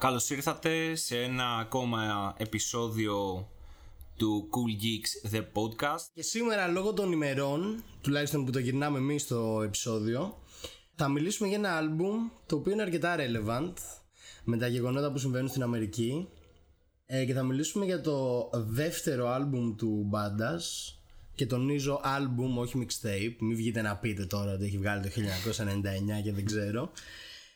[0.00, 3.48] Καλώς ήρθατε σε ένα ακόμα επεισόδιο
[4.16, 9.22] του Cool Geeks The Podcast Και σήμερα λόγω των ημερών, τουλάχιστον που το γυρνάμε εμείς
[9.22, 10.38] στο επεισόδιο
[10.94, 13.72] Θα μιλήσουμε για ένα άλμπουμ το οποίο είναι αρκετά relevant
[14.44, 16.28] Με τα γεγονότα που συμβαίνουν στην Αμερική
[17.06, 20.94] ε, Και θα μιλήσουμε για το δεύτερο άλμπουμ του Μπάντας
[21.34, 23.36] και τονίζω άλμπουμ, όχι mixtape.
[23.38, 26.90] Μην βγείτε να πείτε τώρα ότι έχει βγάλει το 1999 και δεν ξέρω.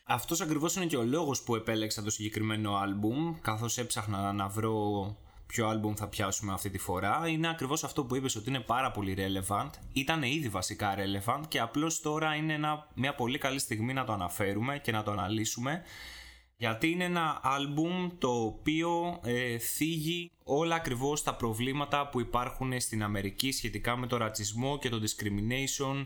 [0.07, 5.15] Αυτός ακριβώς είναι και ο λόγος που επέλεξα το συγκεκριμένο άλμπουμ καθώς έψαχνα να βρω
[5.47, 7.27] ποιο άλμπουμ θα πιάσουμε αυτή τη φορά.
[7.27, 9.69] Είναι ακριβώς αυτό που είπες ότι είναι πάρα πολύ relevant.
[9.93, 14.13] Ήταν ήδη βασικά relevant και απλώς τώρα είναι ένα, μια πολύ καλή στιγμή να το
[14.13, 15.81] αναφέρουμε και να το αναλύσουμε
[16.57, 23.03] γιατί είναι ένα άλμπουμ το οποίο ε, θίγει όλα ακριβώς τα προβλήματα που υπάρχουν στην
[23.03, 26.05] Αμερική σχετικά με το ρατσισμό και το discrimination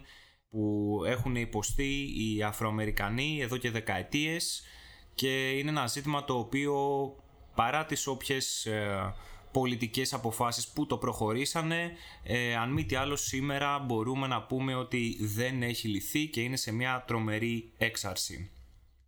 [0.50, 4.64] που έχουν υποστεί οι Αφροαμερικανοί εδώ και δεκαετίες
[5.16, 6.76] και είναι ένα ζήτημα το οποίο
[7.56, 9.14] παρά τις όποιες ε,
[9.52, 11.92] πολιτικές αποφάσεις που το προχωρήσανε
[12.24, 16.56] ε, αν μη τι άλλο σήμερα μπορούμε να πούμε ότι δεν έχει λυθεί και είναι
[16.56, 18.52] σε μια τρομερή έξαρση.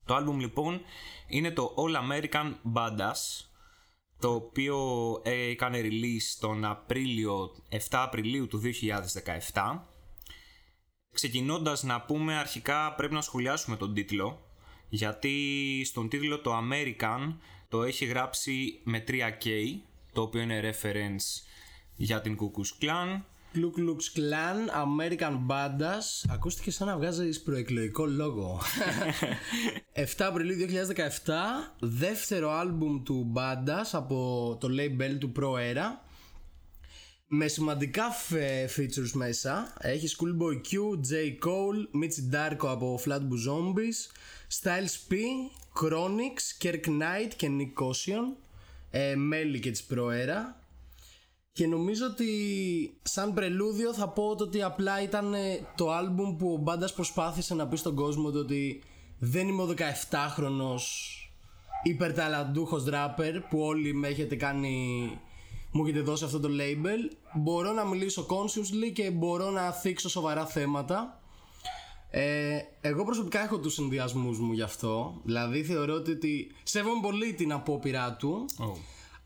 [0.06, 0.82] Το άλμπουμ λοιπόν
[1.28, 3.46] είναι το All American Badass
[4.20, 4.78] το οποίο
[5.24, 8.62] έκανε release τον Απρίλιο, 7 Απριλίου του
[9.54, 9.80] 2017
[11.14, 14.46] Ξεκινώντας να πούμε αρχικά πρέπει να σχολιάσουμε τον τίτλο
[14.90, 15.36] γιατί
[15.86, 17.36] στον τίτλο το American
[17.70, 19.48] το έχει γράψει με 3K
[20.14, 21.46] το οποίο είναι reference
[21.96, 28.62] για την Cuckoo's Clan Κλουκ Lux Clan, American Bandas Ακούστηκε σαν να βγάζεις προεκλογικό λόγο.
[29.94, 31.32] 7 Απριλίου 2017
[31.80, 36.11] Δεύτερο άλμπουμ του Bandas Από το label του Pro Era
[37.34, 38.04] με σημαντικά
[38.78, 39.74] features μέσα.
[39.80, 41.38] Έχει Schoolboy Q, J.
[41.46, 44.00] Cole, Mitch Darko από Flatbush Zombies,
[44.62, 45.16] Styles P,
[45.82, 48.36] Chronix, Kirk Knight και Nick Ocean,
[48.90, 50.62] ε, μέλη και της προέρα.
[51.52, 52.28] Και νομίζω ότι
[53.02, 55.34] σαν πρελούδιο θα πω ότι απλά ήταν
[55.76, 58.84] το άλμπουμ που ο Μπάντας προσπάθησε να πει στον κόσμο ότι
[59.20, 60.82] δεν είμαι ο 17χρονος
[61.84, 65.20] υπερταλαντούχος rapper που όλοι με έχετε κάνει
[65.72, 67.16] μου έχετε δώσει αυτό το label.
[67.34, 71.22] Μπορώ να μιλήσω consciously και μπορώ να θίξω σοβαρά θέματα.
[72.10, 75.22] Ε, εγώ προσωπικά έχω τους συνδυασμούς μου γι' αυτό.
[75.24, 78.46] Δηλαδή θεωρώ ότι σέβομαι πολύ την απόπειρά του.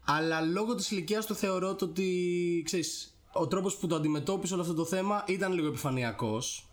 [0.05, 4.73] Αλλά λόγω της ηλικίας του θεωρώ ότι ξέρεις, ο τρόπος που το αντιμετώπισε όλο αυτό
[4.73, 6.67] το θέμα ήταν λίγο επιφανειακός.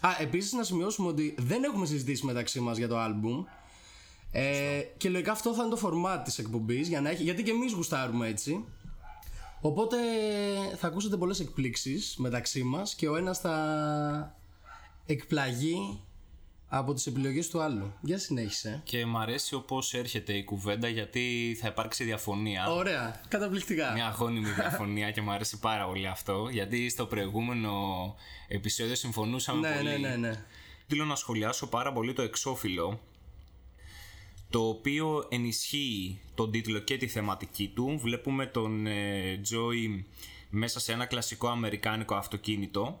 [0.00, 3.44] Α, επίσης να σημειώσουμε ότι δεν έχουμε συζητήσει μεταξύ μας για το άλμπουμ.
[4.32, 7.50] Ε, και λογικά αυτό θα είναι το format της εκπομπής για να έχει, γιατί και
[7.50, 8.64] εμείς γουστάρουμε έτσι
[9.60, 9.96] Οπότε
[10.76, 14.36] θα ακούσετε πολλές εκπλήξεις μεταξύ μας και ο ένας θα
[15.06, 16.00] εκπλαγεί
[16.68, 17.92] από τις επιλογές του άλλου.
[18.00, 18.80] Για συνέχισε.
[18.84, 22.70] Και μου αρέσει όπως έρχεται η κουβέντα γιατί θα υπάρξει διαφωνία.
[22.70, 23.92] Ωραία, καταπληκτικά.
[23.92, 27.72] Μια αγώνιμη διαφωνία και μου αρέσει πάρα πολύ αυτό γιατί στο προηγούμενο
[28.48, 29.88] επεισόδιο συμφωνούσαμε ναι, πολύ.
[29.88, 30.44] Ναι, ναι, ναι.
[30.86, 33.00] Θέλω να σχολιάσω πάρα πολύ το εξώφυλλο
[34.50, 37.98] το οποίο ενισχύει τον τίτλο και τη θεματική του.
[38.02, 40.04] Βλέπουμε τον ε, Joey
[40.50, 43.00] μέσα σε ένα κλασικό αμερικάνικο αυτοκίνητο.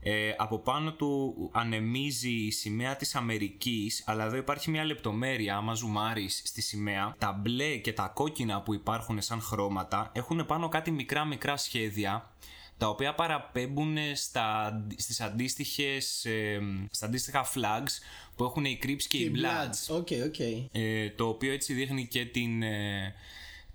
[0.00, 5.74] Ε, από πάνω του ανεμίζει η σημαία της Αμερικής αλλά εδώ υπάρχει μια λεπτομέρεια άμα
[5.74, 10.90] ζουμάρεις στη σημαία τα μπλε και τα κόκκινα που υπάρχουν σαν χρώματα έχουν πάνω κάτι
[10.90, 12.32] μικρά μικρά σχέδια
[12.78, 18.02] τα οποία παραπέμπουν στα, στις αντίστοιχες, ε, στα αντίστοιχα flags
[18.36, 19.96] που έχουν οι Crips και, οι Bloods.
[19.96, 20.66] Okay, okay.
[20.72, 23.14] Ε, το οποίο έτσι δείχνει και την, ε,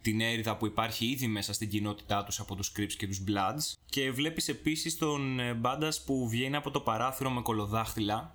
[0.02, 3.78] την έρηδα που υπάρχει ήδη μέσα στην κοινότητά τους από τους Crips και τους Bloods.
[3.86, 8.34] Και βλέπεις επίσης τον ε, Μπάντας που βγαίνει από το παράθυρο με κολοδάχτυλα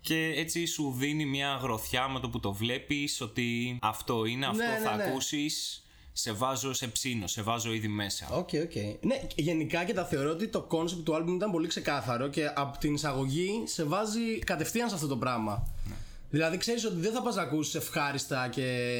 [0.00, 4.62] και έτσι σου δίνει μια γροθιά με το που το βλέπεις ότι αυτό είναι, αυτό
[4.62, 5.10] ναι, θα ναι, ναι.
[5.10, 8.28] ακούσεις σε βάζω σε ψήνω, σε βάζω ήδη μέσα.
[8.30, 8.70] OK, okay, OK.
[8.74, 8.96] Okay.
[9.00, 12.78] Ναι, γενικά και τα θεωρώ ότι το concept του album ήταν πολύ ξεκάθαρο και από
[12.78, 15.68] την εισαγωγή σε βάζει κατευθείαν σε αυτό το πράγμα.
[15.88, 15.94] Ναι.
[16.30, 18.98] Δηλαδή ξέρεις ότι δεν θα πας να ακούσεις ευχάριστα και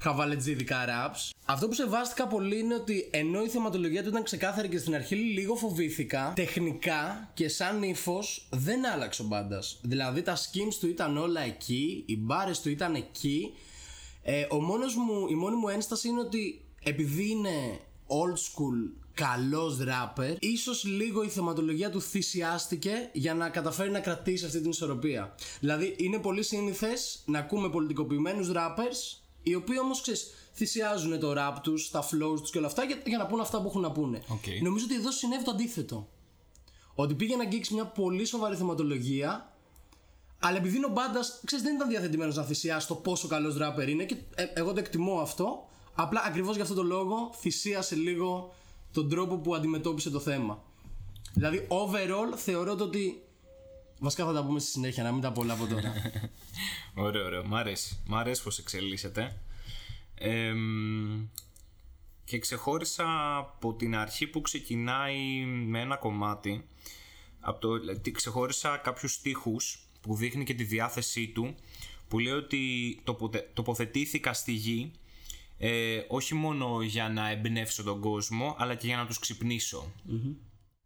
[0.00, 1.30] χαβαλετζίδικα raps.
[1.44, 5.14] Αυτό που σεβάστηκα πολύ είναι ότι ενώ η θεματολογία του ήταν ξεκάθαρη και στην αρχή
[5.14, 9.78] λίγο φοβήθηκα, τεχνικά και σαν ύφος δεν άλλαξε ο μπάντας.
[9.82, 13.54] Δηλαδή τα schemes του ήταν όλα εκεί, οι μπάρες του ήταν εκεί
[14.22, 19.78] ε, ο μόνος μου, η μόνη μου ένσταση είναι ότι επειδή είναι old school καλός
[19.80, 25.34] rapper ίσως λίγο η θεματολογία του θυσιάστηκε για να καταφέρει να κρατήσει αυτή την ισορροπία.
[25.60, 31.56] Δηλαδή είναι πολύ σύνηθες να ακούμε πολιτικοποιημένους rappers οι οποίοι όμως ξέρεις θυσιάζουν το rap
[31.62, 33.92] τους, τα flows τους και όλα αυτά για, για να πούνε αυτά που έχουν να
[33.92, 34.22] πούνε.
[34.28, 34.62] Okay.
[34.62, 36.08] νομίζω ότι εδώ συνέβη το αντίθετο.
[36.94, 39.51] Ότι πήγε να αγγίξει μια πολύ σοβαρή θεματολογία
[40.44, 43.88] Αλλά επειδή είναι ο Μπάντας, ξέρεις, δεν ήταν διαθετημένος να θυσιάσει το πόσο καλός ράπερ
[43.88, 45.68] είναι και ε, εγώ το εκτιμώ αυτό.
[45.94, 48.54] Απλά ακριβώς για αυτό το λόγο θυσίασε λίγο
[48.92, 50.62] τον τρόπο που αντιμετώπισε το θέμα.
[51.34, 53.22] Δηλαδή, overall θεωρώ το ότι.
[53.98, 55.92] Βασικά θα τα πούμε στη συνέχεια, να μην τα πω όλα από τώρα.
[57.06, 57.46] ωραίο, ωραίο.
[57.46, 58.02] Μ' αρέσει.
[58.06, 59.40] Μ' αρέσει πως εξελίσσεται.
[60.14, 60.52] Ε,
[62.24, 66.68] και ξεχώρισα από την αρχή που ξεκινάει με ένα κομμάτι.
[67.40, 67.70] Από το,
[68.12, 71.54] ξεχώρισα κάποιους στίχους που δείχνει και τη διάθεσή του
[72.08, 72.98] που λέει ότι
[73.54, 74.90] τοποθετήθηκα στη γη
[75.58, 79.92] ε, όχι μόνο για να εμπνεύσω τον κόσμο αλλά και για να τους ξυπνησω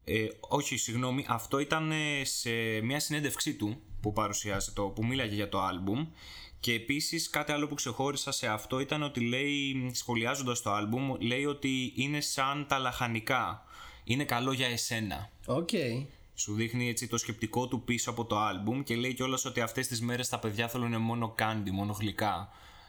[0.04, 2.50] ε, όχι συγγνώμη αυτό ήταν ε, σε
[2.82, 6.06] μια συνέντευξή του που παρουσιάζει το που μίλαγε για το άλμπουμ.
[6.60, 11.44] Και επίσης κάτι άλλο που ξεχώρισα σε αυτό ήταν ότι λέει σχολιάζοντας το άλμπουμ λέει
[11.44, 13.64] ότι είναι σαν τα λαχανικά.
[14.04, 15.30] Είναι καλό για εσένα.
[15.46, 15.68] OK.
[15.72, 16.06] okay.
[16.38, 19.86] Σου δείχνει έτσι το σκεπτικό του πίσω από το άλμπουμ και λέει κιόλας ότι αυτές
[19.86, 22.48] τις μέρες τα παιδιά θέλουν μόνο candy, μόνο γλυκά.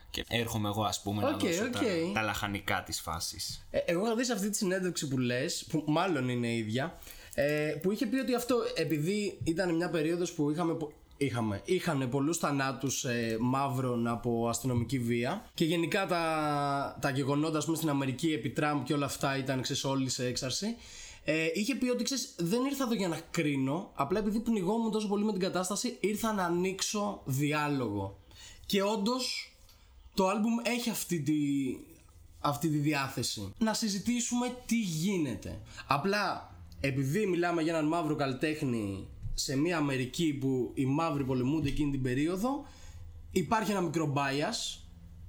[0.09, 1.79] Και έρχομαι εγώ ας πούμε okay, να δώσω Τα,
[2.13, 3.67] τα λαχανικά της φάσης.
[3.71, 6.99] Ε, εγώ είχα δεις σε αυτή τη συνέντευξη που λες, που μάλλον είναι ίδια,
[7.33, 10.77] ε, που είχε πει ότι αυτό επειδή ήταν μια περίοδος που είχαμε
[11.17, 11.61] Είχαμε.
[11.65, 17.89] Είχαν πολλούς θανάτους ε, μαύρων από αστυνομική βία και γενικά τα, τα γεγονότα πούμε, στην
[17.89, 20.75] Αμερική επί Τραμπ και όλα αυτά ήταν όλοι σε έξαρση.
[21.29, 23.91] Ε, είχε πει ότι ξέρεις, δεν ήρθα εδώ για να κρίνω.
[23.93, 28.17] Απλά επειδή πνιγόμουν τόσο πολύ με την κατάσταση, ήρθα να ανοίξω διάλογο.
[28.65, 29.55] Και όντως
[30.13, 31.33] το άλμπουμ έχει αυτή τη,
[32.39, 33.53] αυτή τη διάθεση.
[33.57, 35.61] Να συζητήσουμε τι γίνεται.
[35.87, 41.91] Απλά επειδή μιλάμε για έναν μαύρο καλλιτέχνη σε μια Αμερική που οι μαύροι πολεμούνται εκείνη
[41.91, 42.65] την περίοδο,
[43.31, 44.79] υπάρχει ένα μικρό bias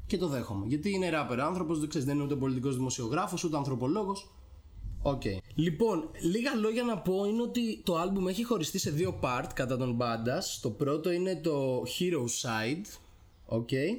[0.06, 0.66] και το δέχομαι.
[0.66, 4.30] Γιατί είναι ράπερ άνθρωπος, δεν ξέρεις, δεν είναι ούτε πολιτικός δημοσιογράφος, ούτε ανθρωπολόγος.
[5.02, 5.22] OK.
[5.24, 5.36] Okay.
[5.54, 9.76] Λοιπόν, λίγα λόγια να πω είναι ότι το άλμπουμ έχει χωριστεί σε δύο part κατά
[9.76, 10.42] τον μπάντα.
[10.60, 12.84] Το πρώτο είναι το Hero Side.
[13.46, 13.68] OK.
[13.70, 13.98] Okay.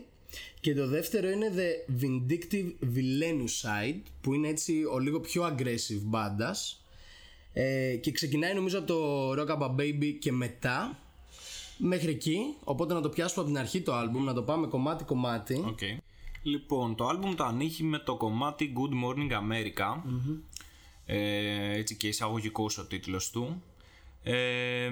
[0.59, 6.01] Και το δεύτερο είναι The Vindictive Villainous Side που είναι έτσι ο λίγο πιο aggressive
[6.01, 6.83] μπάντας.
[7.53, 10.99] Ε, και ξεκινάει νομίζω από το Rockabye Baby και μετά
[11.77, 12.39] μέχρι εκεί.
[12.63, 15.63] Οπότε να το πιάσουμε από την αρχή το άλμπουμ, να το πάμε κομμάτι κομμάτι.
[15.67, 15.97] Okay.
[16.43, 20.01] Λοιπόν, το άλμπουμ το ανοίγει με το κομμάτι Good Morning America
[21.11, 23.63] ε, έτσι και εισαγωγικός ο τίτλος του.
[24.23, 24.89] Ε,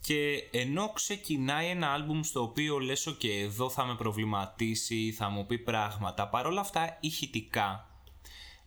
[0.00, 5.46] και ενώ ξεκινάει ένα άλμπουμ στο οποίο λες και εδώ θα με προβληματίσει, θα μου
[5.46, 7.90] πει πράγματα παρόλα αυτά ηχητικά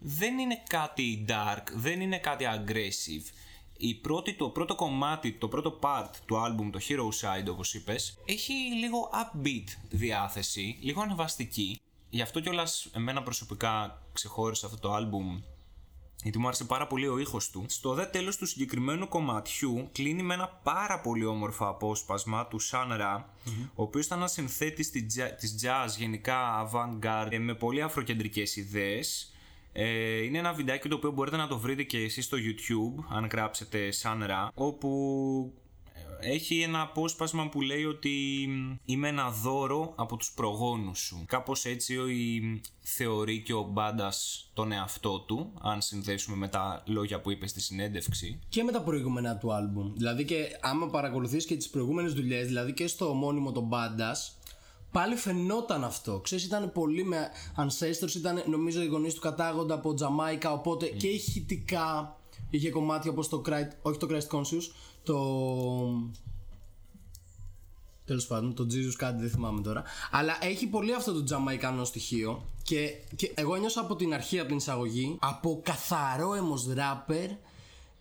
[0.05, 3.33] δεν είναι κάτι dark, δεν είναι κάτι aggressive.
[3.77, 8.17] Η πρώτη, το πρώτο κομμάτι, το πρώτο part του άλμπουμ, το Hero Side όπως είπες
[8.25, 11.79] έχει λίγο upbeat διάθεση, λίγο ανεβαστική.
[12.09, 15.41] Γι' αυτό κιόλας εμένα προσωπικά ξεχώρισα αυτό το άλμπουμ
[16.23, 17.65] γιατί μου άρεσε πάρα πολύ ο ήχος του.
[17.67, 22.91] Στο δε τέλος του συγκεκριμένου κομματιού κλείνει με ένα πάρα πολύ όμορφο απόσπασμα του Σαν
[23.75, 24.89] ο οποίος ήταν ένα συνθέτη
[25.39, 29.33] της jazz, γενικά avant-garde, ε, με πολύ αφροκεντρικές ιδέες.
[29.71, 33.27] Ε, είναι ένα βιντεάκι το οποίο μπορείτε να το βρείτε και εσείς στο YouTube αν
[33.31, 34.23] γράψετε Σαν
[34.53, 35.53] όπου
[36.25, 38.47] έχει ένα απόσπασμα που λέει ότι
[38.85, 41.23] είμαι ένα δώρο από τους προγόνους σου.
[41.27, 41.95] Κάπως έτσι
[42.81, 47.61] θεωρεί και ο μπάντας τον εαυτό του, αν συνδέσουμε με τα λόγια που είπε στη
[47.61, 48.39] συνέντευξη.
[48.49, 49.93] Και με τα προηγούμενα του άλμπουμ.
[49.93, 54.37] Δηλαδή και άμα παρακολουθείς και τις προηγούμενες δουλειές, δηλαδή και στο ομώνυμο τον μπάντας,
[54.91, 56.19] πάλι φαινόταν αυτό.
[56.19, 61.07] Ξέρεις, ήταν πολύ με Ancestors, ήταν νομίζω οι γονείς του κατάγοντα από Τζαμάικα, οπότε και
[61.07, 62.17] ηχητικά
[62.57, 64.63] είχε κομμάτια όπως το Christ, όχι το Christ Conscious,
[65.03, 65.17] το.
[68.05, 69.83] Τέλος πάντων, το Jesus κάτι δεν θυμάμαι τώρα.
[70.11, 72.45] Αλλά έχει πολύ αυτό το τζαμαϊκάνο στοιχείο.
[72.63, 77.29] Και, και εγώ ένιωσα από την αρχή, από την εισαγωγή, από καθαρό έμος ράπερ.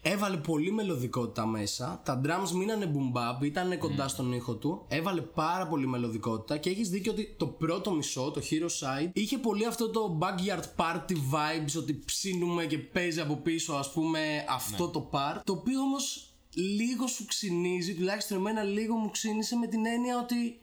[0.04, 2.00] Έβαλε πολύ μελωδικότητα μέσα.
[2.04, 4.84] Τα drums μείνανε boom bap, ήταν κοντά στον ήχο του.
[4.88, 9.38] Έβαλε πάρα πολύ μελωδικότητα και έχεις δίκιο ότι το πρώτο μισό, το Hero Side, είχε
[9.38, 11.76] πολύ αυτό το backyard party vibes.
[11.76, 14.92] Ότι ψήνουμε και παίζει από πίσω, ας πούμε, αυτό ναι.
[14.92, 15.40] το part.
[15.44, 20.60] Το οποίο όμως λίγο σου ξυνίζει, τουλάχιστον εμένα λίγο μου ξύνησε με την έννοια ότι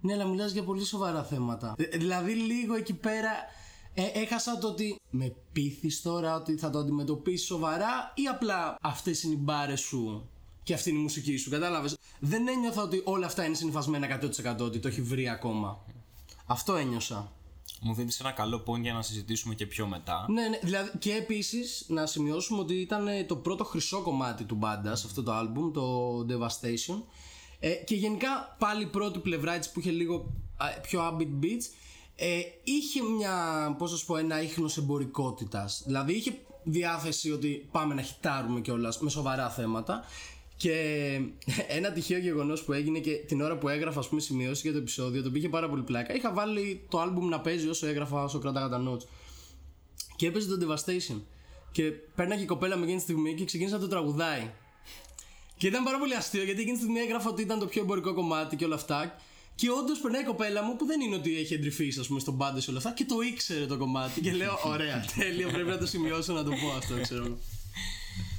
[0.00, 1.74] ναι, αλλά μιλάς για πολύ σοβαρά θέματα.
[1.78, 3.30] Ε, δηλαδή λίγο εκεί πέρα
[4.00, 9.22] ε, έχασα το ότι με πείθεις τώρα ότι θα το αντιμετωπίσεις σοβαρά ή απλά αυτές
[9.22, 10.28] είναι οι μπάρες σου
[10.62, 14.56] και αυτή είναι η μουσική σου, κατάλαβες; Δεν ένιωθα ότι όλα αυτά είναι συνυφασμένα 100%
[14.60, 15.84] ότι το έχει βρει ακόμα.
[16.46, 17.32] Αυτό ένιωσα
[17.80, 20.26] μου δίνεις ένα καλό point για να συζητήσουμε και πιο μετά.
[20.28, 20.58] Ναι, ναι.
[20.62, 25.22] Δηλαδή, και επίσης να σημειώσουμε ότι ήταν το πρώτο χρυσό κομμάτι του μπάντα σε αυτό
[25.22, 27.02] το album, το Devastation.
[27.60, 30.32] Ε, και γενικά πάλι η πρώτη πλευρά έτσι που είχε λίγο
[30.82, 31.64] πιο upbeat beats
[32.20, 35.82] ε, είχε μια, πώς να πω, ένα ίχνος εμπορικότητας.
[35.86, 40.04] Δηλαδή είχε διάθεση ότι πάμε να χιτάρουμε κιόλας με σοβαρά θέματα
[40.56, 40.72] Και
[41.76, 44.78] ένα τυχαίο γεγονός που έγινε και την ώρα που έγραφα, ας πούμε, σημειώσει για το
[44.78, 46.14] επεισόδιο, το πήγε πάρα πολύ πλάκα.
[46.14, 49.06] Είχα βάλει το album να παίζει όσο έγραφα, όσο κράταγα τα notes.
[50.16, 51.20] Και έπαιζε το Devastation.
[51.72, 54.50] Και πέρναγε η κοπέλα με εκείνη τη στιγμή και ξεκίνησε να το τραγουδάει.
[55.56, 58.14] Και ήταν πάρα πολύ αστείο γιατί εκείνη τη στιγμή έγραφα ότι ήταν το πιο εμπορικό
[58.14, 59.16] κομμάτι και όλα αυτά.
[59.60, 62.36] Και όντως περνάει η κοπέλα μου που δεν είναι ότι έχει εντρυφήσει, ας πούμε, στον
[62.36, 64.20] πάντες όλα αυτά και το ήξερε το κομμάτι.
[64.20, 67.38] Και λέω, Ωραία, τέλεια, πρέπει να το σημειώσω να το πω αυτό, ξέρω.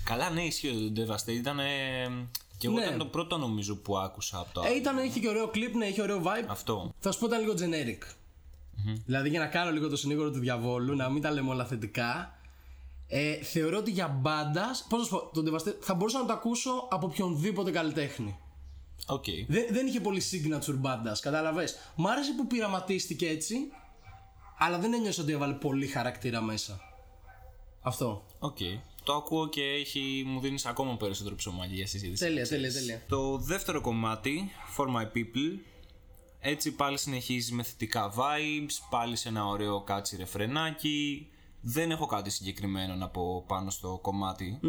[0.04, 1.28] Καλά, ναι, ισχύει το Devastate.
[1.34, 1.58] Ήταν.
[2.58, 2.86] Και εγώ Ναι.
[2.86, 4.62] ήταν το πρώτο νομίζω που άκουσα από το.
[4.62, 6.46] Ε, ήταν, είχε και ωραίο κλιπ, ναι, είχε ωραίο vibe.
[6.48, 6.94] Αυτό.
[7.00, 8.04] Θα σου πω ήταν λίγο generic.
[9.06, 12.38] Δηλαδή για να κάνω λίγο το συνήγορο του διαβόλου, να μην τα λέμε όλα θετικά.
[13.08, 14.86] Ε, θεωρώ ότι για μπάντας.
[14.90, 18.38] Πώς να σου πω, τον Devastated θα μπορούσα να το ακούσω από οποιονδήποτε καλλιτέχνη.
[19.08, 19.26] Οκ.
[19.48, 21.76] Δεν, δεν είχε πολύ signature μπάντας, κατάλαβες.
[21.96, 23.56] Μ' άρεσε που πειραματίστηκε έτσι,
[24.58, 26.80] αλλά δεν ένιωσα ότι έβαλε πολύ χαρακτήρα μέσα.
[27.82, 28.26] Αυτό.
[28.40, 28.58] Οκ.
[29.04, 32.24] Το ακούω και έχει, μου δίνεις ακόμα περισσότερο ψωμάκι για συζήτηση.
[32.26, 33.04] Τέλεια, τέλεια, τέλεια.
[33.08, 35.60] Το δεύτερο κομμάτι, For My People,
[36.40, 41.28] έτσι πάλι συνεχίζει με θετικά vibes, πάλι σε ένα ωραίο catchy ρεφρενάκι.
[41.62, 44.60] Δεν έχω κάτι συγκεκριμένο να πω πάνω στο κομματι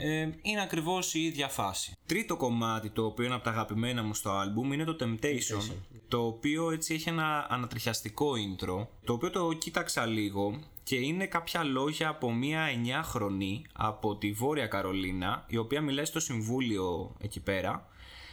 [0.00, 1.96] Ε, είναι ακριβώς η ίδια φάση.
[2.06, 5.72] Τρίτο κομμάτι το οποίο είναι από τα αγαπημένα μου στο άλμπουμ είναι το Temptation,
[6.08, 11.64] το οποίο έτσι έχει ένα ανατριχιαστικό intro, το οποίο το κοίταξα λίγο και είναι κάποια
[11.64, 17.88] λόγια από μία 9χρονη από τη Βόρεια Καρολίνα, η οποία μιλάει στο συμβούλιο εκεί πέρα,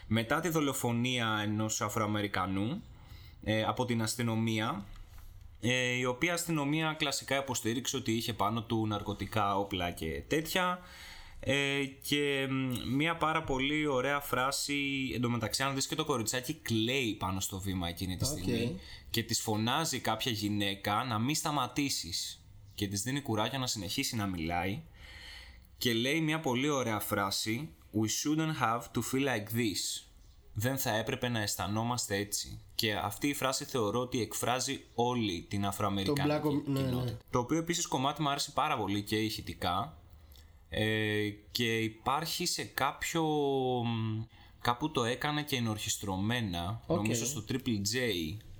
[0.08, 2.84] μετά τη δολοφονία ενός Αφροαμερικανού
[3.44, 4.86] ε, από την αστυνομία
[5.62, 10.80] ε, η οποία αστυνομία κλασικά υποστήριξε ότι είχε πάνω του ναρκωτικά όπλα και τέτοια
[11.48, 17.14] ε, και μ, μια πάρα πολύ ωραία φράση εντωμεταξύ αν δεις και το κοριτσάκι κλαίει
[17.14, 22.88] πάνω στο βήμα εκείνη τη στιγμή και της φωνάζει κάποια γυναίκα να μην σταματήσεις και
[22.88, 24.82] της δίνει κουράγιο να συνεχίσει να μιλάει
[25.78, 30.04] και λέει μια πολύ ωραία φράση We shouldn't have to feel like this
[30.58, 32.62] δεν θα έπρεπε να αισθανόμαστε έτσι.
[32.76, 36.88] Και αυτή η φράση θεωρώ ότι εκφράζει όλη την Αφροαμερικανική Το black- ναι, ναι.
[36.88, 37.18] κοινότητα.
[37.30, 39.98] Το οποίο επίσης κομμάτι μου άρεσε πάρα πολύ και ηχητικά.
[40.78, 43.24] Ε, και υπάρχει σε κάποιο...
[43.86, 44.24] μ,
[44.62, 46.82] Κάπου το έκανε και ενορχιστρωμένα.
[46.88, 47.98] Νομίζω στο Triple J.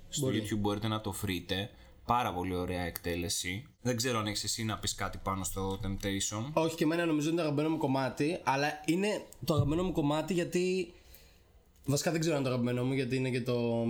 [0.08, 1.70] Στο YouTube μπορείτε να το βρείτε.
[2.06, 3.66] Πάρα πολύ ωραία εκτέλεση.
[3.82, 6.44] Δεν ξέρω αν έχεις εσύ να πεις κάτι πάνω στο Temptation.
[6.52, 10.32] Όχι και εμένα νομίζω είναι το αγαπημένο μου κομμάτι, αλλά είναι το αγαπημένο μου κομμάτι
[10.34, 10.94] γιατί.
[11.84, 13.84] Βασικά δεν ξέρω αν είναι το αγαπημένο μου γιατί είναι και το,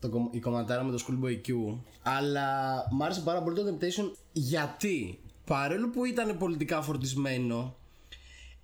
[0.00, 1.78] το, κομ- η κομματάρα με το Schoolboy Q.
[2.02, 2.48] Αλλά
[2.90, 7.76] μου άρεσε πάρα πολύ το Temptation γιατί παρόλο που ήταν πολιτικά φορτισμένο,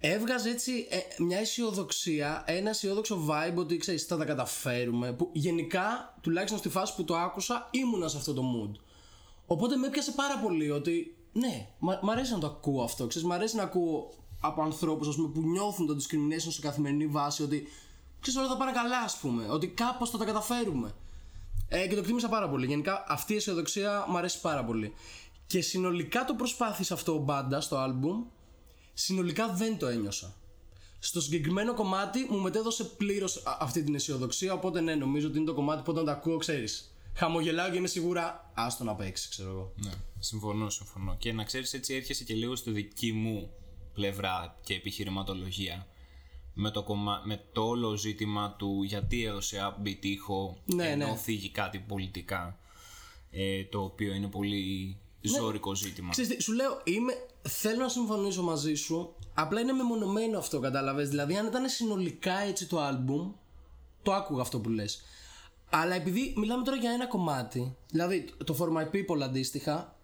[0.01, 5.13] έβγαζε έτσι ε, μια αισιοδοξία, ένα αισιόδοξο vibe ότι ξέρεις θα τα καταφέρουμε.
[5.13, 8.81] Που γενικά, τουλάχιστον στη φάση που το άκουσα, ήμουνα σε αυτό το mood.
[9.47, 13.07] Οπότε με έπιασε πάρα πολύ ότι ναι, μ' μ' αρέσει να το ακούω αυτό.
[13.07, 14.11] Ξέρεις, μ' αρέσει να ακούω
[14.41, 17.69] από ανθρώπους που νιώθουν το discrimination σε καθημερινή βάση ότι
[18.21, 19.47] ξέρεις όλα θα πάνε καλά, ας πούμε.
[19.49, 20.95] Ότι κάπως θα τα καταφέρουμε.
[21.69, 22.67] Ε, και το εκτίμησα πάρα πολύ.
[22.67, 24.95] Γενικά αυτή η αισιοδοξία μου αρέσει πάρα πολύ.
[25.47, 28.31] Και συνολικά το προσπάθησε αυτό ο μπάντα στο album.
[28.95, 30.35] Συνολικά δεν το ένιωσα.
[30.99, 34.53] Στο συγκεκριμένο κομμάτι μου μετέδωσε πλήρως αυτή την αισιοδοξία.
[34.53, 36.97] Οπότε ναι, νομίζω ότι είναι το κομμάτι που όταν το ακούω, ξέρεις.
[37.15, 39.73] Χαμογελάω και είμαι σίγουρα άστο να παίξει, ξέρω εγώ.
[39.77, 41.17] Ναι, συμφωνώ, συμφωνώ.
[41.19, 43.51] Και να ξέρεις έτσι έρχεσαι και λίγο στη δική μου
[43.95, 45.87] πλευρά και επιχειρηματολογία
[46.55, 47.23] με το, κομμα...
[47.25, 51.17] με το όλο ζήτημα του γιατί έδωσε upbeat ήχο Ναι, ενώ ναι.
[51.17, 52.59] θίγει κάτι πολιτικά
[53.31, 54.97] ε, το οποίο είναι πολύ
[55.29, 56.11] ζώρικο ζήτημα.
[56.11, 57.13] Ξέρεις τι, σου λέω, είμαι,
[57.49, 59.15] θέλω να συμφωνήσω μαζί σου.
[59.35, 61.09] Απλά είναι μεμονωμένο αυτό, κατάλαβες.
[61.09, 63.33] Δηλαδή, αν ήταν συνολικά έτσι το album,
[64.03, 65.03] το άκουγα αυτό που λες.
[65.71, 69.97] Αλλά επειδή μιλάμε τώρα για ένα κομμάτι, δηλαδή το For My People αντίστοιχα,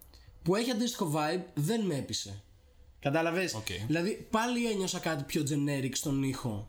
[0.42, 2.42] που έχει αντίστοιχο vibe, δεν με έπεισε.
[3.00, 3.66] Κατάλαβες; Οκ.
[3.86, 6.68] Δηλαδή, πάλι ένιωσα κάτι πιο generic στον ήχο.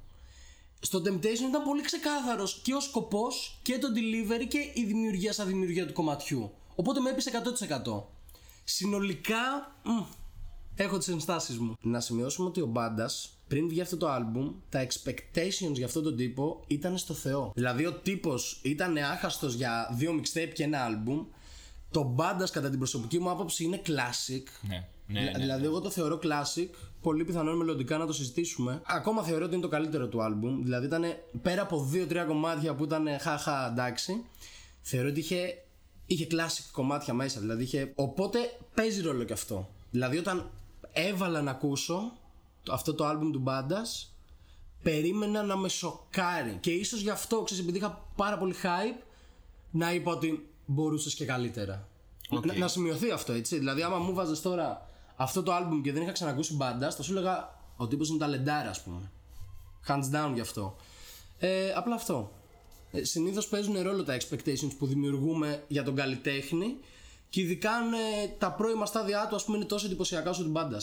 [0.79, 5.47] Στο Temptation ήταν πολύ ξεκάθαρος και ο σκοπός και το delivery και η δημιουργία σαν
[5.47, 6.51] δημιουργία του κομματιού.
[6.75, 7.31] Οπότε με έπεισε
[7.85, 8.03] 100%.
[8.71, 9.89] Συνολικά, μ,
[10.75, 11.77] έχω τις ενστάσεις μου.
[11.81, 16.15] Να σημειώσουμε ότι ο Μπάντας πριν βγει αυτό το album, τα expectations για αυτόν τον
[16.15, 17.51] τύπο ήταν στο Θεό.
[17.55, 21.25] Δηλαδή, ο τύπος ήταν άχαστος για δύο mixtape και ένα album.
[21.91, 24.43] Το Μπάντας, κατά την προσωπική μου άποψη, είναι classic.
[24.67, 25.31] Ναι, ναι, ναι.
[25.37, 26.69] Δηλαδή, εγώ το θεωρώ classic.
[27.01, 28.81] Πολύ πιθανόν μελλοντικά να το συζητήσουμε.
[28.85, 30.59] Ακόμα θεωρώ ότι είναι το καλύτερο του album.
[30.63, 31.03] Δηλαδή, ήταν
[31.41, 34.23] πέρα από δύο-τρία κομμάτια που ήταν χαχα εντάξει.
[34.81, 35.63] Θεωρώ ότι είχε,
[36.09, 37.39] είχε classic κομμάτια μέσα.
[37.39, 37.91] Δηλαδή, είχε...
[37.95, 38.39] Οπότε
[38.73, 39.69] παίζει ρόλο και αυτό.
[39.91, 40.49] Δηλαδή, όταν
[40.91, 42.11] έβαλα να ακούσω
[42.63, 44.13] το- αυτό το album του μπάντας,
[44.83, 46.57] περίμενα να με σοκάρει.
[46.61, 49.03] Και ίσως γι' αυτό, ξέρεις, επειδή είχα πάρα πολύ hype,
[49.71, 51.87] να είπα ότι μπορούσες και καλύτερα.
[52.29, 52.45] Οκ.
[52.45, 53.57] Να, να σημειωθεί αυτό, έτσι.
[53.57, 57.11] Δηλαδή, άμα μου βάζες τώρα αυτό το album και δεν είχα ξανακούσει μπάντας, θα σου
[57.11, 59.11] έλεγα ο τύπος είναι ταλεντάρα, ας πούμε.
[59.87, 60.75] Hands down γι' αυτό.
[61.39, 62.31] Ε, απλά αυτό.
[62.91, 66.77] Ε, Συνήθως παίζουν ρόλο τα expectations που δημιουργούμε για τον καλλιτέχνη
[67.29, 67.97] και ειδικά αν ε,
[68.37, 70.81] τα πρώιμα στάδια του, ας πούμε, είναι τόσο εντυπωσιακά όσο την μπάντα.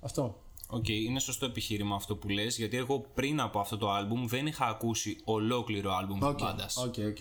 [0.00, 0.38] Αυτό.
[0.68, 4.46] Οκ, είναι σωστό επιχείρημα αυτό που λες, γιατί εγώ πριν από αυτό το άλμπουμ δεν
[4.46, 6.76] είχα ακούσει ολόκληρο άλμπουμ Οκ, της μπάντας.
[6.76, 7.18] οκ, οκ.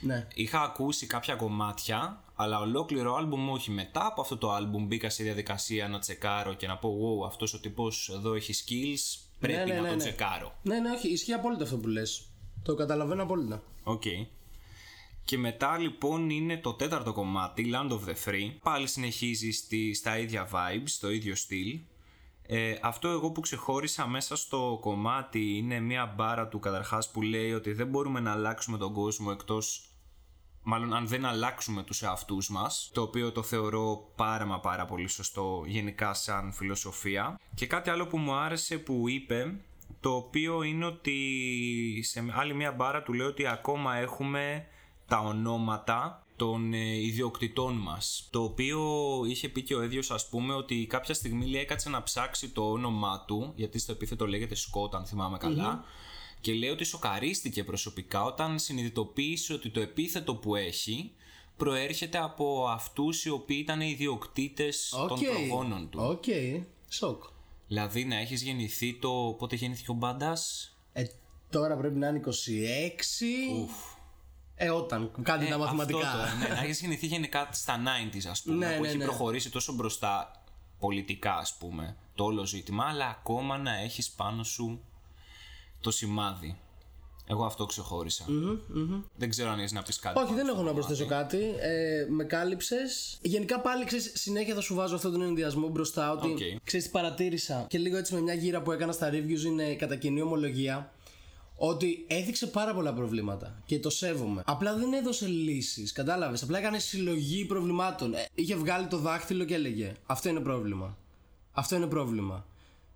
[0.00, 0.26] Ναι.
[0.34, 3.70] Είχα ακούσει κάποια κομμάτια, αλλά ολόκληρο άλμπουμ όχι.
[3.70, 7.54] Μετά από αυτό το άλμπουμ μπήκα στη διαδικασία να τσεκάρω και να πω wow, αυτός
[7.54, 10.02] ο τύπος εδώ έχει skills, πρέπει ναι, να ναι, τον ναι.
[10.02, 10.54] τσεκάρω.
[10.62, 12.26] Ναι, ναι, όχι, ισχύει απόλυτα αυτό που λες.
[12.64, 13.62] Το καταλαβαίνω απόλυτα.
[13.82, 14.02] Οκ.
[15.24, 18.52] Και μετά λοιπόν είναι το τέταρτο κομμάτι, Land of the Free.
[18.62, 21.80] Πάλι συνεχίζει στη, στα ίδια vibes, στο ίδιο στυλ.
[22.46, 27.52] Ε, αυτό εγώ που ξεχώρισα μέσα στο κομμάτι είναι μια μπάρα του καταρχάς που λέει
[27.52, 29.88] ότι δεν μπορούμε να αλλάξουμε τον κόσμο εκτός
[30.62, 35.08] μάλλον αν δεν αλλάξουμε τους εαυτούς μας το οποίο το θεωρώ πάρα μα πάρα πολύ
[35.08, 39.60] σωστό γενικά σαν φιλοσοφία και κάτι άλλο που μου άρεσε που είπε
[40.04, 41.18] το οποίο είναι ότι
[42.02, 44.66] σε άλλη μια μπάρα του λέει ότι ακόμα έχουμε
[45.06, 48.80] τα ονόματα των ε, ιδιοκτητών μας το οποίο
[49.28, 52.70] είχε πει και ο ίδιος ας πούμε ότι κάποια στιγμή λέει έκατσε να ψάξει το
[52.70, 55.84] όνομά του γιατί στο επίθετο λέγεται Σκότ αν θυμάμαι καλά
[56.40, 61.12] και λέει ότι σοκαρίστηκε προσωπικά όταν συνειδητοποίησε ότι το επίθετο που έχει
[61.56, 65.24] προέρχεται από αυτούς οι οποίοι ήταν οι ιδιοκτήτες των Οκ.
[65.24, 65.98] προγόνων του.
[66.02, 66.24] Οκ.
[66.88, 67.24] Σοκ.
[67.68, 69.34] Δηλαδή να έχεις γεννηθεί το...
[69.38, 71.04] πότε γεννήθηκε ο Μπάντας; Ε,
[71.50, 72.30] τώρα πρέπει να είναι 26.
[74.56, 75.10] Ε, όταν.
[75.22, 75.98] Κάντε τα μαθηματικά.
[75.98, 76.48] Αυτό τώρα, ναι.
[76.48, 79.04] να έχεις γεννηθεί γενικά στα 90s ας πούμε Ναι, που ναι, έχει ναι.
[79.04, 80.42] προχωρήσει τόσο μπροστά
[80.78, 84.80] πολιτικά ας πούμε το όλο ζήτημα αλλά ακόμα να έχεις πάνω σου
[85.80, 86.58] το σημάδι.
[87.26, 88.24] Εγώ αυτό ξεχώρισα.
[89.16, 90.18] Δεν ξέρω αν έχεις να πεις κάτι.
[90.18, 90.86] Όχι, πάνω δεν στο έχω να κομμάτι.
[90.86, 91.38] προσθέσω κάτι.
[91.60, 93.18] Ε, με κάλυψες.
[93.22, 96.10] Γενικά πάλι ξέρεις, συνέχεια θα σου βάζω αυτόν τον ενδοιασμό μπροστά.
[96.12, 96.38] Ότι Οκ.
[96.64, 99.96] ξέρεις, τι παρατήρησα και λίγο έτσι με μια γύρα που έκανα στα reviews είναι κατά
[99.96, 100.92] κοινή ομολογία.
[101.56, 104.42] Ότι έδειξε πάρα πολλά προβλήματα και το σέβομαι.
[104.46, 105.92] Απλά δεν έδωσε λύσεις.
[105.92, 108.14] Κατάλαβες; Απλά έκανε συλλογή προβλημάτων.
[108.14, 110.96] Ε, είχε βγάλει το δάχτυλο και έλεγε Αυτό είναι πρόβλημα.
[111.52, 112.46] Αυτό είναι πρόβλημα.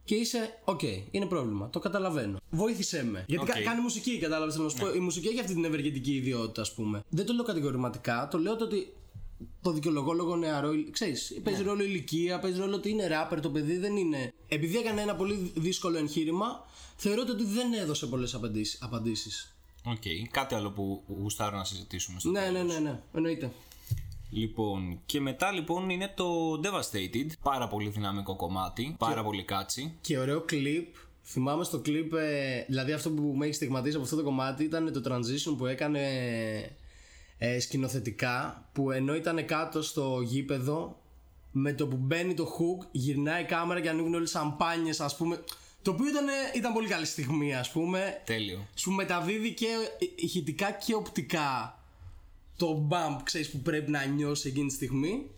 [0.09, 1.71] Και είσαι, οκ, είναι πρόβλημα.
[1.71, 2.39] Το καταλαβαίνω.
[2.51, 3.25] Βοήθησέ με.
[3.27, 3.65] Γιατί κα- Οκ.
[3.65, 7.05] κάνει μουσική, κατάλαβες να σου πω; Η μουσική έχει αυτή την ευεργετική ιδιότητα, ας πούμε.
[7.09, 8.29] Δεν το λέω κατηγορηματικά.
[8.31, 8.93] Το λέω το ότι
[9.63, 10.71] το δικαιολογώ λόγω νεαρό.
[10.91, 14.33] Ξέρεις, παίζει ρόλο ηλικία, παίζει ρόλο ότι είναι ράπερ το παιδί, δεν είναι.
[14.49, 16.67] Επειδή έκανε ένα πολύ δύσκολο εγχείρημα,
[16.97, 18.35] θεωρώ ότι δεν έδωσε πολλές
[18.81, 19.55] απαντήσεις.
[19.85, 20.03] Οκ.
[20.31, 23.53] Κάτι άλλο που γουστάρω να συζητήσουμε στο Ναι, ναι, ναι, ναι, εννοείται.
[24.31, 27.27] Λοιπόν, και μετά λοιπόν είναι το Devastated.
[27.43, 28.95] Πάρα πολύ δυναμικό κομμάτι.
[28.99, 29.95] Πάρα πολύ κάτσι.
[30.01, 30.95] Και ωραίο κλιπ.
[31.23, 34.93] Θυμάμαι στο κλιπ, ε, δηλαδή αυτό που με έχει στιγματίσει από αυτό το κομμάτι ήταν
[34.93, 36.01] το transition που έκανε
[37.39, 38.69] ε, σκηνοθετικά.
[38.73, 41.01] Που ενώ ήταν κάτω στο γήπεδο,
[41.53, 45.45] με το που μπαίνει το hook, γυρνάει η κάμερα και ανοίγουν όλες σαμπάνιες, ας πούμε.
[45.83, 48.23] Το οποίο ήταν, ήταν πολύ καλή στιγμή, ας πούμε.
[48.25, 48.67] Τέλειο.
[48.75, 49.67] Σου μεταδίδει και
[50.17, 51.78] ηχητικά και οπτικά
[52.59, 55.31] το bump, ξέρεις, που πρέπει να νιώσεις εκείνη τη στιγμή.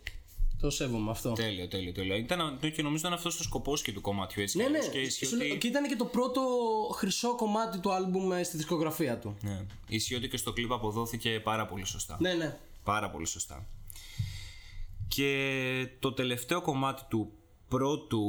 [0.61, 1.33] Το σέβομαι αυτό.
[1.33, 2.16] Τέλειο, τέλειο, τέλειο.
[2.16, 4.56] Ήταν, και νομίζω ήταν αυτός ο σκοπός και του κομματιού έτσι.
[4.56, 4.76] Ναι, κι ναι.
[4.78, 6.40] αλλιώς, Και ισχύει Σου λέω- ότι, Και ήταν και το πρώτο
[6.94, 9.37] χρυσό κομμάτι του άλμπουμ ε, στη δισκογραφία του.
[9.42, 12.16] ναι, ισχύει ότι και στο κλιπ αποδόθηκε πάρα πολύ σωστά.
[12.20, 12.59] Ναι, ναι.
[12.85, 13.66] Πάρα πολύ σωστά.
[15.09, 17.33] Και το τελευταίο κομμάτι του
[17.68, 18.22] πρώτου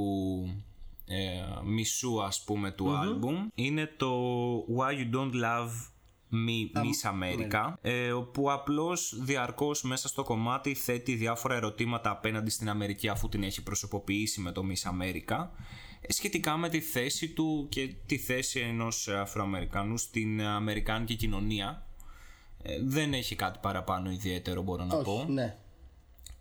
[1.05, 4.11] ε, μισού ας πούμε του άλμπουμ είναι το
[4.77, 5.69] Why You Don't Love
[6.31, 12.69] Me, Miss America ε, όπου απλώς διαρκώς μέσα στο κομμάτι θέτει διάφορα ερωτήματα απέναντι στην
[12.69, 15.47] Αμερική αφού την έχει προσωποποιήσει με το Miss America
[16.01, 21.85] ε, σχετικά με τη θέση του και τη θέση ενός Αφροαμερικανού στην Αμερικάνικη κοινωνία.
[22.63, 25.25] Ε, δεν έχει κάτι παραπάνω ιδιαίτερο μπορώ να πω.
[25.27, 25.55] Ναι.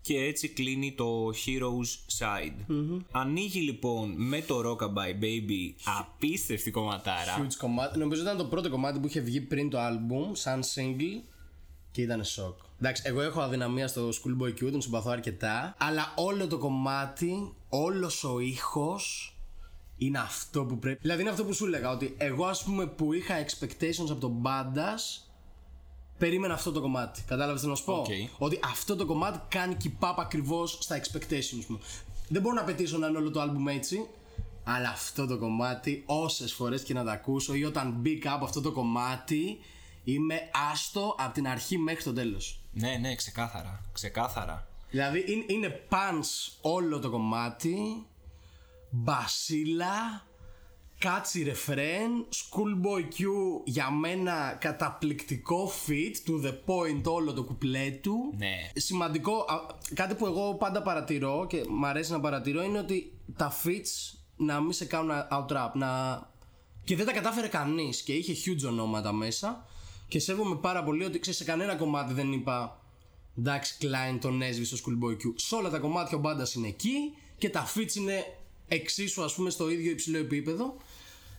[0.01, 2.75] Και έτσι κλείνει το Heroes Side.
[3.11, 7.39] Ανοίγει λοιπόν με το Rockabye Baby απίστευτη κομματάρα.
[7.47, 7.99] Huge κομμάτι.
[7.99, 11.23] Νομίζω ήταν το πρώτο κομμάτι που είχε βγει πριν το άλμπουμ, σαν single.
[11.93, 12.59] Και ήταν σοκ.
[12.79, 15.75] Εντάξει, εγώ έχω αδυναμία στο Schoolboy Q, τον συμπαθώ αρκετά.
[15.79, 19.35] Αλλά όλο το κομμάτι, όλος ο ήχος
[19.97, 20.99] είναι αυτό που πρέπει.
[21.01, 24.31] Δηλαδή είναι αυτό που σου έλεγα, ότι εγώ ας πούμε που είχα expectations από τον
[24.31, 24.99] Bada,
[26.21, 27.23] περίμενα αυτό το κομμάτι.
[27.27, 28.07] Κατάλαβες τι να σου πω; Οκ.
[28.39, 31.81] Ότι αυτό το κομμάτι κάνει keep up ακριβώς στα expectations μου.
[32.29, 34.07] Δεν μπορώ να απαιτήσω να είναι όλο το άλμπουμ έτσι.
[34.65, 38.61] Αλλά αυτό το κομμάτι, όσες φορές και να το ακούσω ή όταν μπήκα από αυτό
[38.61, 39.59] το κομμάτι,
[40.05, 42.61] είμαι άστο από την αρχή μέχρι το τέλος.
[42.73, 43.81] Ναι, ναι, ξεκάθαρα.
[43.93, 44.69] Ξεκάθαρα.
[44.91, 48.07] Δηλαδή είναι, είναι punch όλο το κομμάτι,
[48.91, 50.27] μπασίλα,
[51.01, 53.25] κάτσι ρεφρέν, schoolboy Q
[53.65, 58.35] για μένα καταπληκτικό fit, to the point όλο το κουπλέ του.
[58.37, 58.71] Ναι.
[58.75, 63.53] Σημαντικό, α, κάτι που εγώ πάντα παρατηρώ και μ' αρέσει να παρατηρώ είναι ότι τα
[63.65, 65.89] fits να μην σε κάνουν out rap, να...
[66.85, 69.67] Και δεν τα κατάφερε κανείς και είχε huge ονόματα μέσα.
[70.09, 72.81] Και σέβομαι πάρα πολύ ότι ξέρεις, σε κανένα κομμάτι δεν είπα
[73.39, 75.33] εντάξει, Klein τον έσβησε στο Schoolboy Q.
[75.35, 78.25] Σε όλα τα κομμάτια ο μπάντας είναι εκεί και τα fits είναι
[78.69, 80.77] εξίσου, ας πούμε, στο ίδιο υψηλό επίπεδο.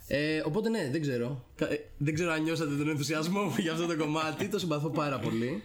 [0.07, 1.43] Ε, οπότε ναι, δεν ξέρω.
[1.55, 4.47] Κα- ε, Δεν ξέρω αν νιώσατε τον ενθουσιασμό μου για αυτό το κομμάτι.
[4.47, 5.63] Το συμπαθώ πάρα πολύ.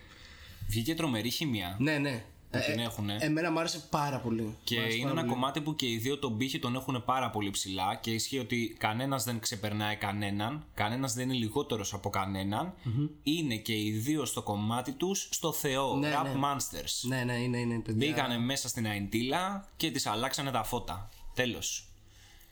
[0.69, 1.77] Βγήκε τρομερή χημεία.
[1.79, 2.25] Ναι, ναι.
[2.51, 3.17] Που την έχουνε.
[3.21, 4.55] Εμένα μου άρεσε πάρα πολύ.
[4.65, 5.33] Και Μ' άρεσε είναι πάρα ένα πολύ.
[5.35, 8.77] κομμάτι που και οι δύο τον πύχη τον έχουν πάρα πολύ ψηλά και ισχύει ότι
[8.79, 12.75] κανένας δεν ξεπερνάει κανέναν, κανένας δεν είναι λιγότερος από κανέναν.
[13.23, 16.33] Είναι και οι δύο στο κομμάτι τους στο Θεό, Ναι, Rap ναι.
[16.45, 17.09] Monsters.
[17.09, 18.07] Ναι, ναι, είναι, είναι παιδιά.
[18.09, 21.09] Μπήκανε μέσα στην Αϊντήλα και τις αλλάξανε τα φώτα.
[21.35, 21.89] Τέλος.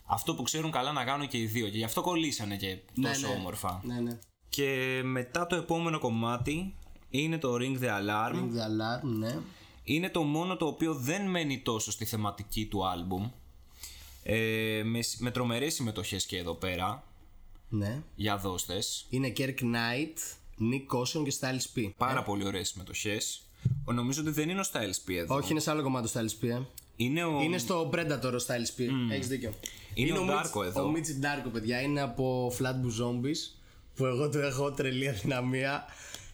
[0.06, 3.08] Αυτό που ξέρουν καλά να κάνουν και οι δύο και γι' αυτό κολλήσανε και Ναι,
[3.08, 3.34] τόσο ναι.
[3.34, 3.80] όμορφα.
[3.84, 4.18] Ναι, ναι.
[4.48, 6.74] Και μετά το επόμενο κομμάτι
[7.10, 8.34] είναι το Ring the Alarm.
[8.34, 9.38] Ring the alarm, ναι.
[9.84, 13.30] Είναι το μόνο το οποίο δεν μένει τόσο στη θεματική του άλμπουμ.
[14.22, 17.04] Ε, με, με τρομερές συμμετοχές και εδώ πέρα
[17.68, 18.02] Ναι.
[18.14, 19.06] για δώστες.
[19.10, 20.18] Είναι Kirk Knight,
[20.60, 21.90] Nick Caution και Styles P.
[21.96, 23.42] Πάρα πολύ ωραίες συμμετοχές.
[23.84, 25.34] Ο, νομίζω ότι δεν είναι ο Styles P εδώ.
[25.34, 26.48] Όχι, είναι σε άλλο κομμάτι το Styles P.
[26.48, 26.60] Ε.
[26.96, 27.40] Είναι ο...
[27.40, 28.88] Είναι στο Predator ο Styles P.
[29.10, 29.52] Έχεις δίκιο.
[29.94, 30.84] Είναι ο Mitch- Darko εδώ.
[30.88, 31.80] Ο Mitch Darko, παιδιά.
[31.80, 33.36] Είναι από Flatbush Zombies.
[33.94, 35.84] Που εγώ του έχω τρελή αδυναμία.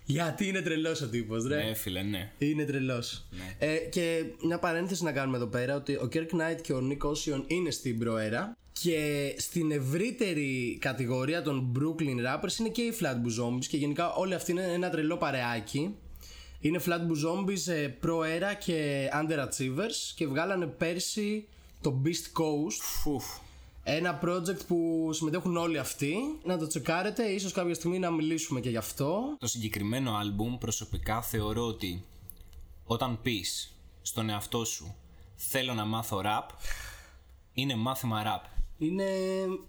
[0.04, 1.64] Γιατί είναι τρελός ο τύπος, ρε.
[1.64, 2.30] Ναι, φίλε, ναι.
[2.38, 3.24] Είναι τρελός.
[3.58, 7.06] Ε, και μια παρένθεση να κάνουμε εδώ πέρα ότι ο Kirk Knight και ο Nick
[7.10, 8.56] Ocean είναι στην προέρα.
[8.82, 13.64] Και στην ευρύτερη κατηγορία των Brooklyn Rappers είναι και οι Flatbush Zombies.
[13.68, 15.94] Και γενικά όλοι αυτοί είναι ένα τρελό παρεάκι.
[16.60, 20.12] Είναι Flatbush Zombies ε, προέρα και Underachievers.
[20.14, 21.46] Και βγάλανε πέρσι
[21.80, 22.78] το Beast Coast.
[23.02, 23.24] Φουφ.
[23.82, 26.16] Ένα project που συμμετέχουν όλοι αυτοί.
[26.44, 29.36] Να το τσεκάρετε, ίσως κάποια στιγμή να μιλήσουμε και γι' αυτό.
[29.38, 32.04] Το συγκεκριμένο άλμπουμ προσωπικά θεωρώ ότι
[32.84, 34.94] όταν πεις στον εαυτό σου
[35.36, 36.54] θέλω να μάθω rap
[37.52, 38.48] είναι μάθημα rap.
[38.78, 39.04] Είναι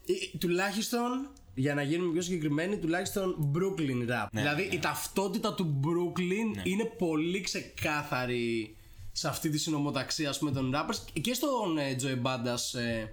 [0.05, 4.27] ε, τουλάχιστον, για να γίνουμε πιο συγκεκριμένοι, τουλάχιστον Brooklyn rap.
[4.31, 8.75] δηλαδή η ταυτότητα του Brooklyn είναι πολύ ξεκάθαρη
[9.11, 13.05] σε αυτή τη συνομοταξία ας πούμε των rappers και στον ε, Joey Bandas ε,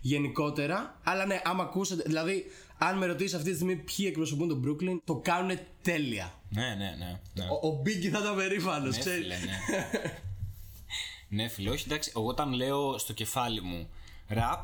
[0.00, 1.00] γενικότερα.
[1.04, 2.44] Αλλά ναι, άμα ακούσετε, δηλαδή
[2.78, 6.34] αν με ρωτήσεις αυτή τη στιγμή ποιοι εκπροσωπούν τον Brooklyn, το κάνουν τέλεια.
[6.48, 7.20] Ναι, ναι, ναι.
[7.34, 7.44] ναι.
[7.62, 9.18] Ο, ο Biggie θα ήταν περήφανος, Ναι, ξέρεις.
[9.24, 9.86] φίλε, ναι.
[11.42, 12.12] ναι, φίλε, όχι εντάξει.
[12.16, 13.88] Εγώ όταν λέω στο κεφάλι μου
[14.28, 14.62] rap,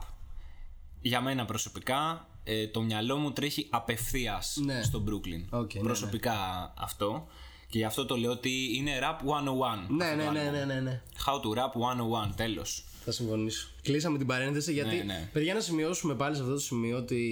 [1.01, 4.83] για μένα προσωπικά ε, το μυαλό μου τρέχει απευθείας Ναι.
[4.83, 5.59] στο Brooklyn.
[5.59, 6.35] Οκ, ναι, προσωπικά
[6.79, 7.27] αυτό.
[7.73, 9.87] Και γι' αυτό το λέω ότι είναι rap 101.
[9.89, 10.59] Ναι, αυτό ναι, το ναι, άλμπουμ.
[10.59, 11.03] ναι, ναι, ναι.
[11.27, 12.85] How to rap 101, τέλος.
[13.05, 13.69] Θα συμφωνήσω.
[13.83, 14.97] Κλείσαμε την παρένθεση γιατί.
[14.97, 15.29] Ναι, ναι.
[15.33, 17.23] Παιδιά, να σημειώσουμε πάλι σε αυτό το σημείο ότι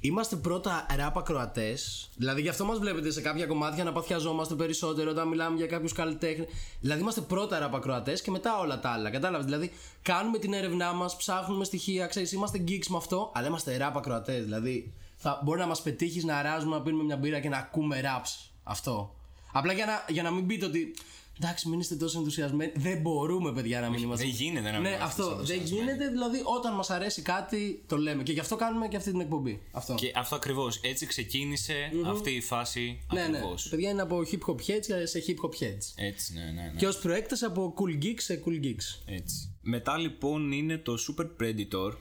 [0.00, 2.10] είμαστε πρώτα ράπα ακροατές.
[2.16, 5.92] Δηλαδή, γι' αυτό μας βλέπετε σε κάποια κομμάτια να παθιαζόμαστε περισσότερο όταν μιλάμε για κάποιους
[5.92, 6.48] καλλιτέχνες.
[6.80, 9.10] Δηλαδή, είμαστε πρώτα ράπα ακροατές και μετά όλα τα άλλα.
[9.10, 13.76] Κατάλαβες; Δηλαδή, κάνουμε την έρευνά μας, ψάχνουμε στοιχεία, ξέρεις, είμαστε geeks με αυτό, αλλά είμαστε
[13.76, 14.44] ράπα ακροατές.
[14.44, 18.00] Δηλαδή, θα, μπορεί να μας πετύχεις να ράζουμε, να πίνουμε μια μπύρα και να ακούμε
[18.04, 18.50] raps.
[18.68, 19.14] Αυτό.
[19.52, 20.94] Απλά για να, για να μην πείτε ότι.
[21.40, 22.72] Εντάξει, μην είστε τόσο ενθουσιασμένοι.
[22.76, 24.24] Δεν μπορούμε, παιδιά, να μην είμαστε.
[24.24, 25.24] Δεν γίνεται να μην Ναι, είμαστε αυτό.
[25.24, 25.80] Δεν ενθουσιασμένοι.
[25.80, 28.22] γίνεται, δηλαδή όταν μας αρέσει κάτι το λέμε.
[28.22, 29.62] Και γι' αυτό κάνουμε και αυτή την εκπομπή.
[29.72, 29.94] Αυτό.
[29.94, 30.80] Και αυτό ακριβώς.
[30.82, 33.36] Έτσι ξεκίνησε αυτή η φάση ναι, ναι.
[33.36, 33.68] ακριβώς.
[33.68, 35.92] Παιδιά είναι από hip hop heads σε hip hop heads.
[35.94, 36.78] Έτσι, ναι, ναι, ναι.
[36.78, 39.02] Και ως προέκταση από cool geeks σε cool geeks.
[39.04, 39.54] Έτσι.
[39.60, 41.92] Μετά λοιπόν είναι το Super Predator.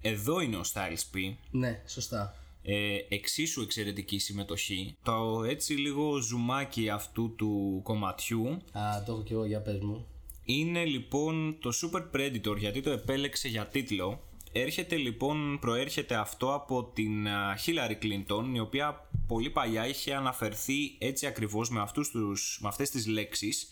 [0.00, 1.34] Εδώ είναι ο Styles P.
[1.50, 2.36] Ναι, σωστά.
[2.64, 4.96] Ε, εξίσου εξαιρετική συμμετοχή.
[5.02, 10.06] Το έτσι λίγο ζουμάκι αυτού του κομματιού Α, το έχω και εγώ για πες μου.
[10.44, 14.20] είναι λοιπόν το Super Predator γιατί το επέλεξε για τίτλο.
[14.52, 20.96] Έρχεται λοιπόν, προέρχεται αυτό από την α, Hillary Clinton η οποία πολύ παλιά είχε αναφερθεί
[20.98, 23.68] έτσι ακριβώς με, αυτούς τους, με αυτές τις λέξεις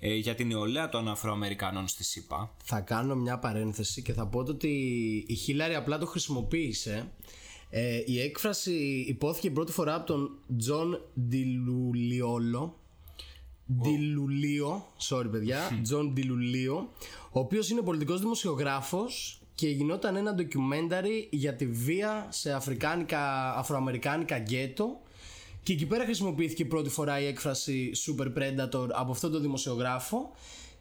[0.00, 2.54] ε, για την νεολαία των Αφροαμερικανών στη ΣΥΠΑ.
[2.64, 4.68] Θα κάνω μια παρένθεση και θα πω το ότι
[5.28, 7.12] η Χίλαρη απλά το χρησιμοποίησε.
[7.78, 12.78] Ε, η έκφραση ειπώθηκε πρώτη φορά από τον Τζον Ντιλουλιόλο.
[13.80, 16.92] DiIulio, sorry παιδιά, John DiIulio,
[17.30, 24.38] ο οποίος είναι πολιτικός δημοσιογράφος και γινόταν ένα documentary για τη βία σε αφρικάνικα, αφροαμερικάνικα
[24.38, 25.00] γκέτο.
[25.62, 30.32] Και εκεί πέρα χρησιμοποιήθηκε πρώτη φορά η έκφραση Super Predator από αυτόν τον δημοσιογράφο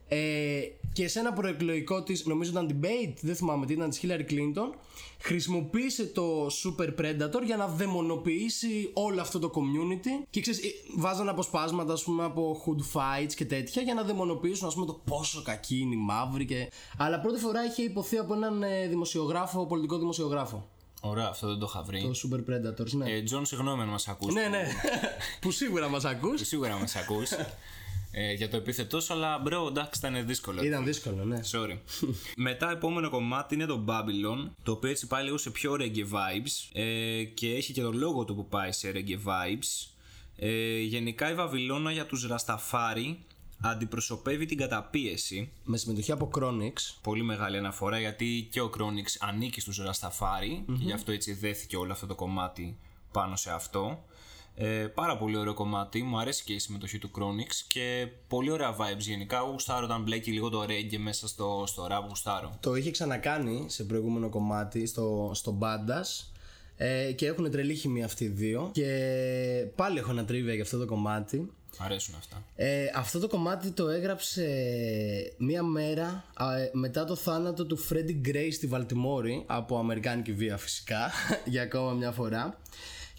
[0.07, 0.61] ε,
[0.93, 4.73] και σε ένα προεκλογικό της, νομίζω ήταν debate, δεν θυμάμαι τι ήταν, της Hillary Clinton
[5.19, 11.29] χρησιμοποίησε το Super Predator για να δαιμονοποιήσει όλο αυτό το community και ξέρεις, ε, βάζανε
[11.29, 15.41] αποσπάσματα ας πούμε από hood fights και τέτοια για να δαιμονοποιήσουν ας πούμε το πόσο
[15.41, 16.71] κακοί είναι οι μαύροι και...
[16.97, 20.67] αλλά πρώτη φορά είχε ειπωθεί από έναν ε, δημοσιογράφο, πολιτικό δημοσιογράφο
[21.01, 22.01] Ωραία, αυτό δεν το είχα βρει.
[22.01, 24.33] το Super Predators, ναι Ε, Τζον, συγγνώμη αν μας ακούς.
[24.33, 24.63] ναι, ναι.
[25.41, 26.41] που σίγουρα μας ακούς.
[26.47, 27.29] Σίγουρα μας ακούς.
[28.17, 30.63] ε, για το επίθετό σου, αλλά bro, εντάξει, ήταν δύσκολο.
[30.63, 31.39] Ήταν δύσκολο, ναι.
[31.51, 31.77] Sorry.
[32.37, 36.69] Μετά, επόμενο κομμάτι είναι το Babylon, το οποίο έτσι πάει λίγο σε πιο reggae vibes
[36.73, 39.89] ε, και έχει και το λόγο του που πάει σε reggae vibes.
[40.35, 43.19] Ε, γενικά η Βαβυλώνα για τους Ρασταφάρι
[43.61, 45.51] αντιπροσωπεύει την καταπίεση.
[45.63, 46.73] Με συμμετοχή από Chronixx.
[47.01, 51.77] Πολύ μεγάλη αναφορά γιατί και ο Chronixx ανήκει στους Ρασταφάρι και γι' αυτό έτσι δέθηκε
[51.77, 52.77] όλο αυτό το κομμάτι
[53.11, 54.05] πάνω σε αυτό.
[54.57, 58.75] Ε, πάρα πολύ ωραίο κομμάτι, μου αρέσει και η συμμετοχή του Chronix και πολύ ωραία
[58.75, 59.39] vibes γενικά.
[59.39, 62.57] Γουστάρω όταν μπλέκει λίγο το reggae μέσα στο, στο rap, γουστάρω.
[62.59, 66.25] Το είχε ξανακάνει σε προηγούμενο κομμάτι στο, στο Bandas
[66.77, 68.69] ε, και έχουν τρελή χημία αυτοί οι δύο.
[68.73, 68.87] Και
[69.75, 71.51] πάλι έχω ένα τρίβια για αυτό το κομμάτι.
[71.79, 72.43] Μ' αρέσουν αυτά.
[72.55, 74.45] Ε, αυτό το κομμάτι το έγραψε
[75.37, 80.57] μία μέρα α, ε, μετά το θάνατο του Freddie Gray στη Βαλτιμόρη από Αμερικάνικη βία
[80.57, 81.11] φυσικά
[81.45, 82.57] για ακόμα μια φορά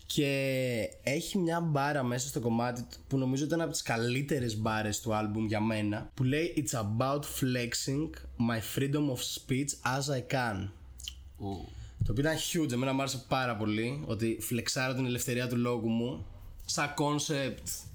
[0.06, 5.14] και έχει μια μπάρα μέσα στο κομμάτι που νομίζω ήταν από τις καλύτερες μπάρες του
[5.14, 8.10] άλμπουμ για μένα που λέει It's about flexing
[8.48, 10.68] my freedom of speech as I can
[11.38, 11.68] Ου.
[12.04, 15.88] το οποίο ήταν huge, εμένα μου άρεσε πάρα πολύ ότι φλεξάρω την ελευθερία του λόγου
[15.88, 16.26] μου
[16.64, 17.86] σαν concept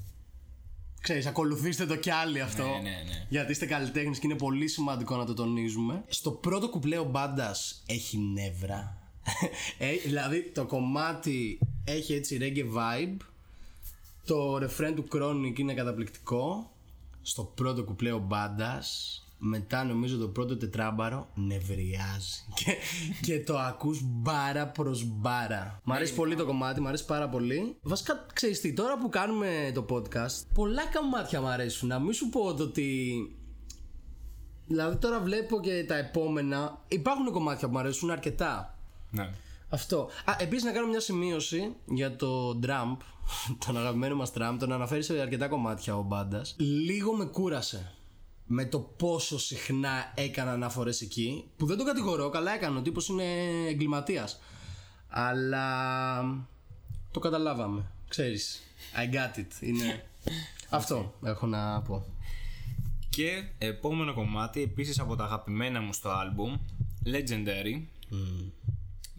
[1.01, 2.63] Ξέρεις, ακολουθήστε το κι άλλοι αυτό.
[2.63, 3.25] Ναι, ναι, ναι.
[3.29, 6.03] Γιατί είστε καλλιτέχνες και είναι πολύ σημαντικό να το τονίζουμε.
[6.07, 8.97] Στο πρώτο κουπλέ ο μπάντας έχει νεύρα.
[9.77, 11.59] ε, δηλαδή το κομμάτι
[11.91, 13.17] έχει έτσι reggae vibe.
[14.25, 16.71] Το ρεφρέν του Chronic είναι καταπληκτικό.
[17.21, 19.15] Στο πρώτο κουπλέ ο μπάντας.
[19.43, 22.75] Μετά νομίζω το πρώτο τετράμπαρο νευριάζει και,
[23.21, 27.75] και το ακούς μπάρα προς μπάρα Μ' αρέσει πολύ το κομμάτι, μ' αρέσει πάρα πολύ
[27.81, 32.29] Βασικά ξέρεις τι, τώρα που κάνουμε το podcast Πολλά κομμάτια μ' αρέσουν Να μην σου
[32.29, 33.11] πω το ότι
[34.67, 38.77] Δηλαδή τώρα βλέπω και τα επόμενα Υπάρχουν κομμάτια που μου αρέσουν αρκετά
[39.11, 39.29] Ναι.
[39.71, 40.09] Αυτό.
[40.25, 42.97] Α, επίσης να κάνω μια σημείωση για το Trump,
[43.65, 46.55] τον αγαπημένο μας Trump, τον αναφέρει σε αρκετά κομμάτια ο μπάντας.
[46.57, 47.95] Λίγο με κούρασε
[48.53, 51.43] με το πόσο συχνά έκανα αναφορές εκεί.
[51.57, 52.79] Που δεν τον κατηγορώ, καλά έκανε.
[52.79, 53.23] Ο τύπος είναι
[53.67, 54.39] εγκληματίας.
[55.07, 56.47] Αλλά
[57.11, 57.91] το καταλάβαμε.
[58.07, 58.61] Ξέρεις
[58.95, 59.61] I got it.
[59.61, 60.05] Είναι.
[60.69, 62.05] Αυτό έχω να πω.
[63.09, 66.57] Και επόμενο κομμάτι, επίσης από τα αγαπημένα μου στο άλμπουμ,
[67.05, 67.81] Legendary.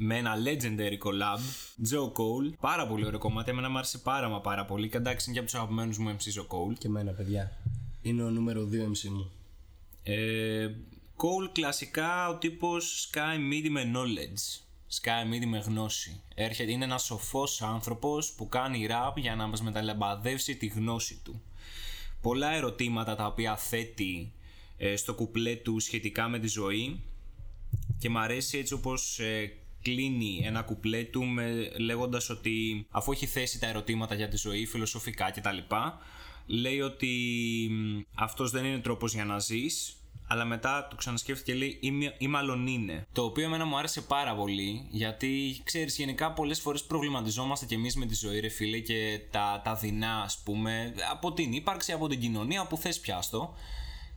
[0.04, 1.40] Με ένα legendary collab,
[1.90, 2.52] Joe Cole.
[2.60, 4.88] Πάρα πολύ ωραίο κομμάτι, εμένα μου άρεσε πάρα μα πάρα πολύ.
[4.88, 6.74] Και εντάξει, είναι και από τους αγαπημένους μου MC ο Cole.
[6.78, 7.52] Και εμένα, παιδιά.
[8.02, 9.30] Είναι ο νούμερο 2 MC μου.
[10.02, 10.68] Ε,
[11.16, 14.62] Cole κλασικά ο τύπος σκάει μύτη με knowledge.
[14.86, 16.20] Σκάει μύτη με γνώση.
[16.34, 21.42] Έρχεται, είναι ένας σοφός άνθρωπος που κάνει rap για να μας μεταλαμπαδεύσει τη γνώση του.
[22.20, 24.32] Πολλά ερωτήματα τα οποία θέτει
[24.76, 27.02] ε, στο κουπλέ του σχετικά με τη ζωή
[27.98, 33.26] και μ' αρέσει έτσι όπως ε, κλείνει ένα κουπλέ του με, λέγοντας ότι αφού έχει
[33.26, 35.58] θέσει τα ερωτήματα για τη ζωή φιλοσοφικά κτλ
[36.46, 37.08] λέει ότι
[37.70, 41.90] μ, αυτός δεν είναι τρόπος για να ζεις αλλά μετά το ξανασκέφτηκε και λέει ή,
[41.90, 43.06] μη- ή μάλλον είναι.
[43.12, 47.96] Το οποίο εμένα μου άρεσε πάρα πολύ γιατί ξέρεις γενικά πολλές φορές προβληματιζόμαστε κι εμείς
[47.96, 52.08] με τη ζωή ρε φίλε και τα, τα δεινά ας πούμε από την ύπαρξη, από
[52.08, 53.54] την κοινωνία που θες πιάστο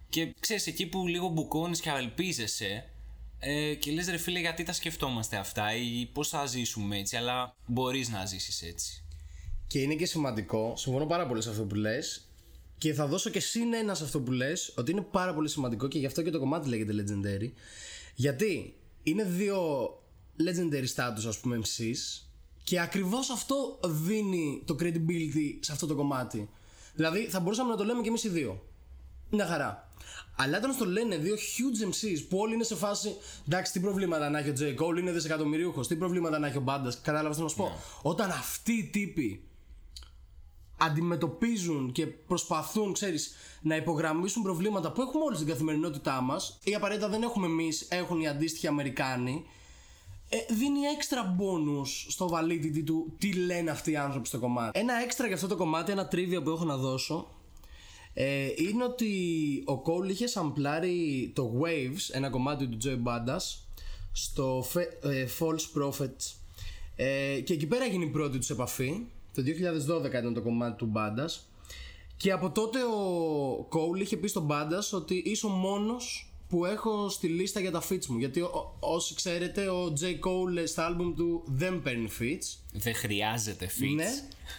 [0.09, 2.89] και ξέρεις εκεί που λίγο μπουκώνεις και απελπίζεσαι
[3.47, 7.55] ε, και λες ρε φίλε γιατί τα σκεφτόμαστε αυτά ή πώς θα ζήσουμε έτσι αλλά
[7.65, 9.03] μπορείς να ζήσεις έτσι.
[9.67, 12.29] Και είναι και σημαντικό, συμφωνώ πάρα πολύ σε αυτό που λες.
[12.77, 15.87] Και θα δώσω και συν ένα σε αυτό που λες, ότι είναι πάρα πολύ σημαντικό
[15.87, 17.51] και γι' αυτό και το κομμάτι λέγεται Legendary.
[18.15, 19.89] Γιατί είναι δύο
[20.39, 22.25] legendary status, ας πούμε, MCs,
[22.63, 26.49] και ακριβώς αυτό δίνει το credibility σε αυτό το κομμάτι.
[26.95, 28.63] Δηλαδή, θα μπορούσαμε να το λέμε και εμείς οι δύο.
[29.35, 29.89] Μια χαρά.
[30.37, 33.15] Αλλά όταν στο λένε δύο huge MCs που όλοι είναι σε φάση
[33.47, 34.83] εντάξει, τι προβλήματα να έχει ο J.
[34.83, 36.93] Cole, είναι δισεκατομμυρίουχος, τι προβλήματα να έχει ο Μπάντα.
[37.01, 37.71] Κατάλαβες τι να σου πω;
[38.01, 39.47] Όταν αυτοί οι τύποι
[40.77, 47.09] αντιμετωπίζουν και προσπαθούν, ξέρεις, να υπογραμμίσουν προβλήματα που έχουμε όλοι στην καθημερινότητά μας ή απαραίτητα
[47.09, 49.45] δεν έχουμε εμείς, έχουν οι αντίστοιχοι Αμερικάνοι
[50.29, 54.79] ε, δίνει έξτρα bonus στο validity του τι λένε αυτοί οι άνθρωποι στο κομμάτι.
[54.79, 57.34] Ένα έξτρα για αυτό το κομμάτι, ένα τρίβια που έχω να δώσω
[58.17, 59.09] ε, είναι ότι
[59.67, 63.57] ο Cole είχε σαμπλάρει το Waves, ένα κομμάτι του Joey Bandas
[64.11, 66.33] στο Fe- ε, False Prophets.
[66.95, 69.01] Ε, και εκεί πέρα έγινε η πρώτη τους επαφή.
[69.33, 71.39] Το 2012 ήταν το κομμάτι του Bandas.
[72.17, 77.09] Και από τότε ο Cole είχε πει στον Bandas ότι είσαι ο μόνος που έχω
[77.09, 80.03] στη λίστα για τα feats μου γιατί ο- ο- όσοι ξέρετε ο J.
[80.03, 83.95] Cole στα άλμπουμ του δεν παίρνει feats Δεν χρειάζεται feats.
[83.95, 84.05] ναι.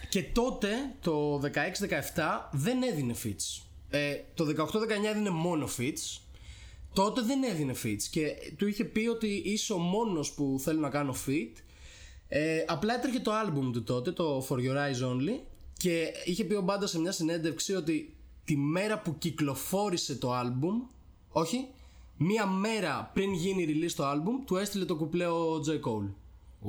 [0.09, 0.67] Και τότε,
[1.01, 3.61] το 16-17, δεν έδινε fits.
[3.89, 6.19] Ε, το 18-19 έδινε μόνο fits.
[6.93, 8.01] Τότε δεν έδινε fits.
[8.11, 11.61] Και του είχε πει ότι είσαι ο μόνος που θέλω να κάνω fit.
[12.27, 15.39] Ε, απλά έτρεχε το album του τότε, το For Your Eyes Only.
[15.77, 20.81] Και είχε πει ο Μπάντα σε μια συνέντευξη ότι τη μέρα που κυκλοφόρησε το άλμπουμ,
[21.29, 21.67] όχι,
[22.17, 25.69] μία μέρα πριν γίνει release το άλμπουμ, του έστειλε το κουπλέ ο J.
[25.69, 26.09] Cole.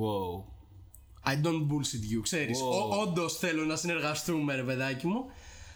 [0.01, 0.43] Wow.
[1.31, 2.59] I don't bullshit you, ξέρεις.
[2.61, 2.99] Wow.
[3.07, 5.25] Όντως θέλω να συνεργαστούμε, ρε παιδάκι μου.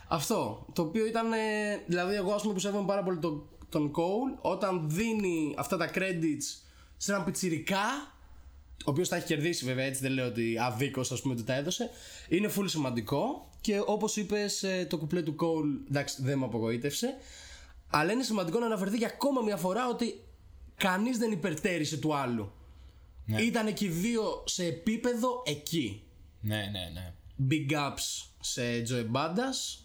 [0.07, 0.65] Αυτό.
[0.73, 1.33] Το οποίο ήταν.
[1.33, 1.38] ε,
[1.88, 5.89] Δηλαδή, εγώ ας πούμε που σέβομαι πάρα πολύ τον, τον Cole, όταν δίνει αυτά τα
[5.93, 6.62] credits
[6.97, 8.13] σε έναν πιτσιρικά,
[8.86, 11.55] ο οποίος τα έχει κερδίσει βέβαια, έτσι δεν λέω ότι αδίκως ας πούμε του τα
[11.55, 11.89] έδωσε,
[12.29, 13.49] είναι full σημαντικό.
[13.62, 17.13] Και όπως είπες, το κουπλέ του Cole, εντάξει, δεν με απογοήτευσε.
[17.95, 20.23] Αλλά είναι σημαντικό να αναφερθεί για ακόμα μια φορά ότι
[20.75, 22.51] κανείς δεν υπερτέρησε του άλλου.
[23.25, 23.41] Ναι.
[23.41, 26.03] Ήταν και οι δύο σε επίπεδο εκεί.
[26.41, 27.13] Ναι, ναι, ναι.
[27.49, 29.79] Big ups σε Joe Bandas.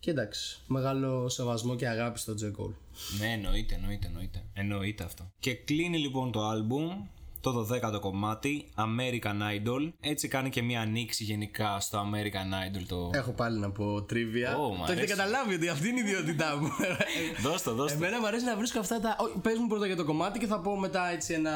[0.00, 2.74] Και εντάξει, μεγάλο σεβασμό και αγάπη στο Joe Cole.
[3.18, 4.44] Ναι, εννοείται, εννοείται, εννοείται.
[4.52, 5.32] Εννοείται αυτό.
[5.40, 7.06] Και κλείνει λοιπόν το άλμπουμ,
[7.40, 9.92] το 12ο κομμάτι, American Idol.
[10.00, 13.10] Έτσι κάνει και μία ανοίξη γενικά στο American Idol το...
[13.14, 14.56] Έχω πάλι να πω τρίβια.
[14.58, 15.14] Ω, μ' το έχετε αρέσει.
[15.16, 16.68] καταλάβει ότι αυτή είναι η ιδιότητά μου.
[17.44, 17.96] Δώσ' το, δώσ' το.
[17.96, 19.16] Εμένα μου αρέσει να βρίσκω αυτά τα.
[19.20, 21.54] Όχι, Πες μου πρώτα για το κομμάτι και θα πω μετά έτσι ένα.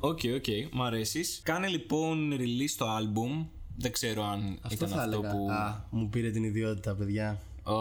[0.00, 1.40] Οκ, οκ, μ' αρέσεις.
[1.44, 3.46] Κάνε λοιπόν release το άλμπουμ.
[3.76, 5.32] Δεν ξέρω αν Αυτό ήταν θα αυτό έλεγα.
[5.32, 5.50] που.
[5.50, 7.40] Α, μου πήρε την ιδιότητα, παιδιά.
[7.62, 7.72] Ω,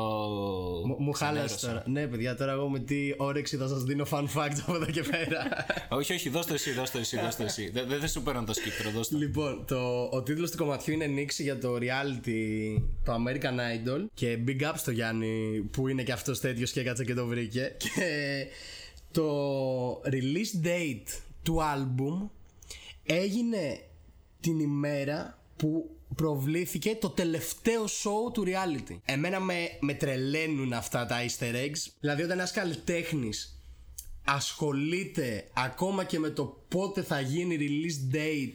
[0.88, 1.46] Μου, μου ξενέρωσα.
[1.48, 1.84] χάλασε τώρα.
[1.88, 5.02] Ναι, παιδιά, τώρα εγώ με τι όρεξη θα σας δίνω fun facts από εδώ και
[5.04, 5.66] πέρα.
[6.00, 7.70] όχι, όχι, δώσ' το εσύ, δώσ' το εσύ, δώσ' το εσύ.
[7.70, 9.18] Δεν δεν σου παίρνω το σκήπτρο, δώσ' το.
[9.18, 14.06] λοιπόν, το, ο τίτλος του κομματιού είναι νύξη για το reality, το American Idol.
[14.14, 17.76] Και big up στο Γιάννη που είναι και αυτός τέτοιος και έκατσε και το βρήκε.
[17.84, 18.48] Και
[19.12, 22.30] το release date του album
[23.04, 23.80] έγινε
[24.40, 29.00] την ημέρα που προβλήθηκε το τελευταίο show του reality.
[29.06, 31.92] Εμένα με, με τρελαίνουν αυτά τα easter eggs.
[32.00, 33.64] Δηλαδή όταν ένας καλλιτέχνης
[34.26, 38.54] ασχολείται ακόμα και με το πότε θα γίνει release date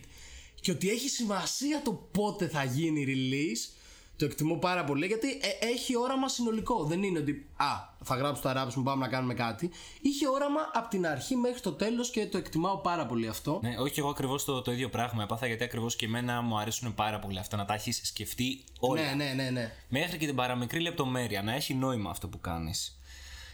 [0.60, 3.72] και ότι έχει σημασία το πότε θα γίνει release
[4.16, 6.84] το εκτιμώ πάρα πολύ γιατί ε, έχει όραμα συνολικό.
[6.84, 7.66] Δεν είναι ότι α,
[8.02, 9.70] θα γράψω τα raps μου, πάμε να κάνουμε κάτι.
[10.00, 13.58] Είχε όραμα από την αρχή μέχρι το τέλος και το εκτιμάω πάρα πολύ αυτό.
[13.62, 16.94] Ναι, όχι εγώ ακριβώς το, το ίδιο πράγμα έπαθα γιατί ακριβώς και εμένα μου αρέσουν
[16.94, 19.02] πάρα πολύ αυτά να τα έχεις σκεφτεί όλα.
[19.02, 19.72] Ναι, ναι, ναι, ναι.
[19.88, 22.98] Μέχρι και την παραμικρή λεπτομέρεια, να έχει νόημα αυτό που κάνεις.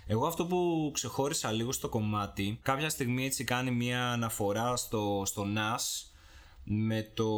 [0.06, 5.46] Εγώ αυτό που ξεχώρισα λίγο στο κομμάτι, κάποια στιγμή έτσι κάνει μια αναφορά στο, στο
[5.56, 6.09] Nas
[6.64, 7.28] με το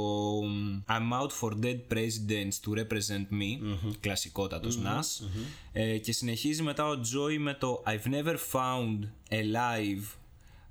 [0.89, 5.27] I'm out for dead presidents to represent me, κλασικότατος Nas,
[5.73, 8.99] Ε, και συνεχίζει μετά ο Joy με το I've never found
[9.31, 10.17] a life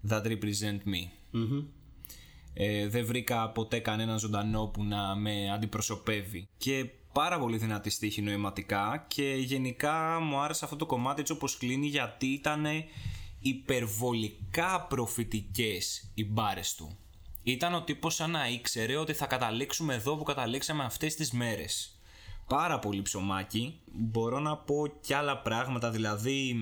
[0.09, 1.07] that represent me.
[2.53, 6.47] Ε, δεν βρήκα ποτέ κανέναν ζωντανό που να με αντιπροσωπεύει.
[6.57, 11.57] Και πάρα πολύ δυνατή στίχη νοηματικά και γενικά μου άρεσε αυτό το κομμάτι έτσι όπως
[11.57, 12.65] κλείνει γιατί ήταν
[13.39, 16.97] υπερβολικά προφητικές οι μπάρες του.
[17.43, 21.99] Ήταν ο τύπος σαν να ήξερε ότι θα καταλήξουμε εδώ που καταλήξαμε αυτές τις μέρες.
[22.47, 23.79] Πάρα πολύ ψωμάκι.
[23.85, 26.55] Μπορώ να πω κι άλλα πράγματα, δηλαδή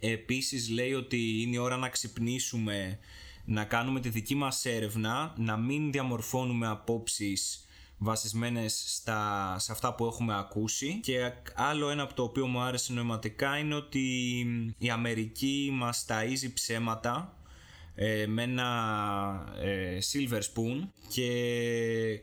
[0.00, 2.98] Επίσης λέει ότι είναι η ώρα να ξυπνήσουμε,
[3.44, 7.64] να κάνουμε τη δική μας έρευνα, να μην διαμορφώνουμε απόψεις
[7.98, 12.92] βασισμένες στα, σε αυτά που έχουμε ακούσει και άλλο ένα από το οποίο μου άρεσε
[12.92, 14.02] νοηματικά είναι ότι
[14.78, 17.39] η Αμερική μας ταΐζει ψέματα
[18.02, 18.68] ε, με ένα
[19.60, 21.30] ε, silver spoon και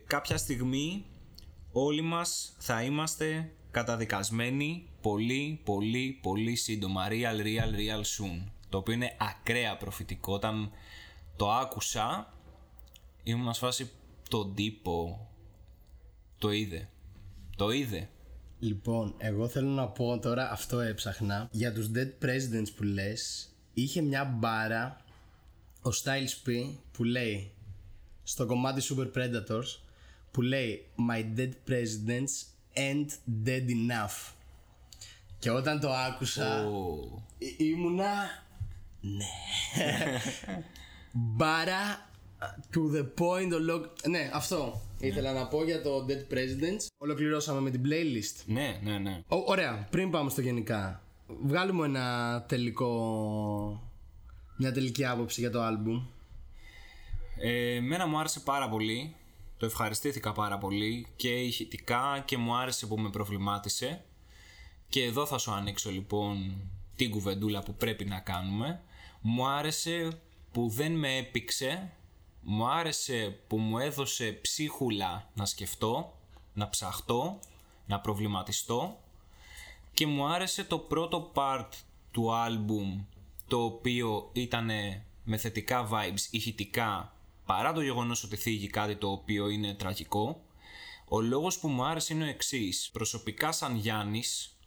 [0.08, 1.06] κάποια στιγμή
[1.72, 7.08] όλοι μας θα είμαστε καταδικασμένοι πολύ πολύ πολύ σύντομα.
[7.10, 8.52] Real real real soon.
[8.70, 10.34] Το οποίο είναι ακραία προφητικό.
[10.34, 10.72] Όταν
[11.36, 12.34] το άκουσα
[13.24, 13.90] ήμουν σε φάση
[14.30, 15.28] τον τύπο
[16.38, 16.90] το είδε.
[17.56, 18.10] Το είδε.
[18.60, 21.48] Λοιπόν, εγώ θέλω να πω τώρα, αυτό έψαχνα.
[21.52, 25.06] Για τους Dead Presidents που λες, είχε μια μπάρα,
[25.88, 27.52] ο Styles P, που λέει,
[28.24, 29.80] στο κομμάτι Super Predators,
[30.32, 32.34] που λέει My dead presidents
[32.76, 33.10] ain't
[33.48, 34.32] dead enough.
[35.40, 36.98] Και όταν το άκουσα, Ω,
[37.38, 38.14] Ή- ήμουνα.
[39.02, 39.26] Ναι.
[41.12, 42.10] Μπάρα
[42.74, 43.52] to the point.
[43.54, 46.86] ολο- Ναι, αυτό ήθελα να πω για το Dead Presidents.
[46.98, 48.44] Ολοκληρώσαμε με την playlist.
[48.46, 51.02] ναι ναι ναι Ω, ωραία, πριν πάμε στο γενικά,
[51.44, 53.82] βγάλουμε ένα τελικό.
[54.60, 56.06] Μια τελική άποψη για το άλμπουμ.
[57.40, 59.16] Ε, εμένα μου άρεσε πάρα πολύ.
[59.58, 64.04] Το ευχαριστήθηκα πάρα πολύ και ηχητικά και μου άρεσε που με προβλημάτισε.
[64.90, 66.62] Και εδώ θα σου ανοίξω λοιπόν
[66.96, 68.82] την κουβεντούλα που πρέπει να κάνουμε.
[69.22, 71.92] Μου άρεσε που δεν με έπηξε.
[72.42, 76.18] Μου άρεσε που μου έδωσε ψίχουλα να σκεφτώ,
[76.54, 77.40] να ψαχτώ,
[77.86, 79.00] να προβληματιστώ.
[79.94, 81.70] Και μου άρεσε το πρώτο part
[82.12, 83.02] του άλμπουμ
[83.48, 84.70] το οποίο ήταν
[85.24, 87.14] με θετικά vibes ηχητικά
[87.46, 90.42] παρά το γεγονός ότι θίγει κάτι το οποίο είναι τραγικό
[91.10, 92.90] ο λόγος που μου άρεσε είναι ο εξής.
[92.94, 94.58] Προσωπικά σαν Γιάννης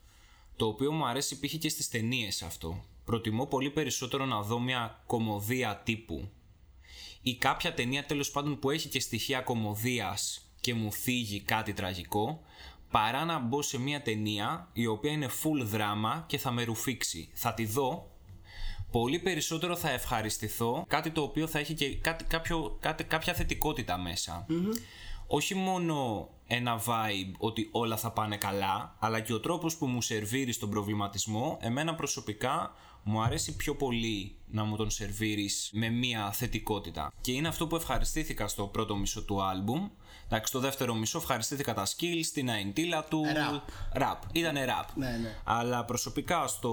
[0.56, 2.84] το οποίο μου αρέσει υπήρχε και στις ταινίες αυτό.
[3.04, 6.28] Προτιμώ πολύ περισσότερο να δω μια κομμωδία τύπου
[7.22, 12.40] ή κάποια ταινία τέλος πάντων που έχει και στοιχεία κομμωδίας και μου θίγει κάτι τραγικό
[12.90, 17.30] παρά να μπω σε μια ταινία η οποία είναι full δράμα και θα με ρουφήξει.
[17.32, 18.09] Θα τη δω,
[18.90, 23.98] πολύ περισσότερο θα ευχαριστηθώ κάτι το οποίο θα έχει και κάτι, κάποιο, κάτι, κάποια θετικότητα
[25.26, 30.02] Όχι μόνο ένα vibe ότι όλα θα πάνε καλά, αλλά και ο τρόπος που μου
[30.02, 36.32] σερβίρεις τον προβληματισμό, εμένα προσωπικά μου αρέσει πιο πολύ να μου τον σερβίρεις με μία
[36.32, 37.12] θετικότητα.
[37.20, 39.88] Και είναι αυτό που ευχαριστήθηκα στο πρώτο μισό του άλμπουμ.
[40.32, 43.22] Εντάξει, στο δεύτερο μισό ευχαριστήθηκα τα skills, την αεντήλα του.
[43.24, 44.00] Rap.
[44.02, 44.16] Rap.
[44.32, 44.88] Ήτανε rap.
[44.94, 45.36] Ναι, ναι.
[45.44, 46.72] Αλλά προσωπικά στο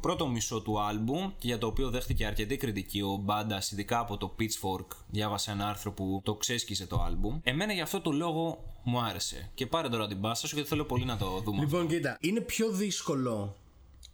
[0.00, 4.34] πρώτο μισό του άλμπουμ, για το οποίο δέχτηκε αρκετή κριτική ο Μπάντας, ειδικά από το
[4.38, 7.38] Pitchfork, διάβασα ένα άρθρο που το ξέσκιζε το άλμπουμ.
[7.42, 9.50] Εμένα για αυτό το λόγο μου άρεσε.
[9.54, 11.60] Και πάρε τώρα την πάσα σου γιατί θέλω πολύ να το δούμε.
[11.60, 13.56] Λοιπόν, κοίτα, είναι πιο δύσκολο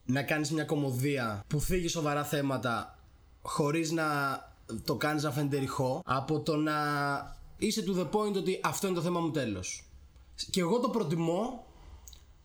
[0.05, 2.99] να κάνεις μια κομμωδία που θίγει σοβαρά θέματα
[3.43, 4.05] χωρίς να
[4.85, 6.73] το κάνεις να φαίνεται ρηχό από το να
[7.59, 9.85] είσαι to the point ότι αυτό είναι το θέμα μου τέλος.
[10.51, 11.67] Και εγώ το προτιμώ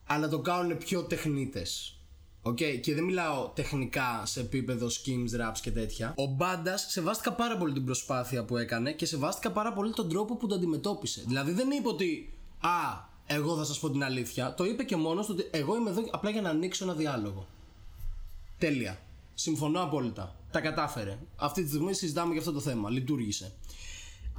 [0.06, 1.94] αλλά το κάνουν πιο τεχνίτες.
[2.42, 6.14] Okay, και δεν μιλάω τεχνικά σε επίπεδο schemes, raps και τέτοια.
[6.16, 10.36] Ο Μπάντας σεβάστηκα πάρα πολύ την προσπάθεια που έκανε και σεβάστηκα πάρα πολύ τον τρόπο
[10.36, 11.24] που το αντιμετώπισε.
[11.26, 14.54] Δηλαδή δεν είπε ότι Α, εγώ θα σας πω την αλήθεια.
[14.54, 17.46] Το είπε και μόνος του ότι εγώ είμαι εδώ απλά για να ανοίξω ένα διάλογο.
[18.58, 19.00] Τέλεια.
[19.34, 20.36] Συμφωνώ απόλυτα.
[20.50, 21.18] Τα κατάφερε.
[21.36, 22.90] Αυτή τη στιγμή συζητάμε για αυτό το θέμα.
[22.90, 23.52] Λειτουργήσε.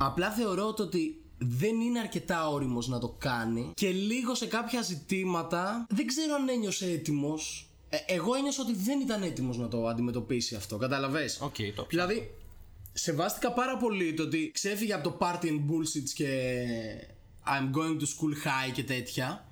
[0.05, 5.85] Απλά θεωρώ ότι δεν είναι αρκετά όριμος να το κάνει και λίγο σε κάποια ζητήματα
[5.89, 7.69] δεν ξέρω αν ένιωσε έτοιμος.
[7.89, 10.77] Ε, εγώ ένιωσα ότι δεν ήταν έτοιμος να το αντιμετωπίσει αυτό.
[10.77, 12.33] Καταλαβες; Okay, το δηλαδή,
[12.93, 16.53] σεβάστηκα πάρα πολύ το ότι ξέφυγε από το party and bullshit και
[17.45, 19.45] I'm going to school high και τέτοια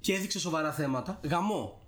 [0.00, 1.20] και έδειξε σοβαρά θέματα.
[1.22, 1.80] Γαμό.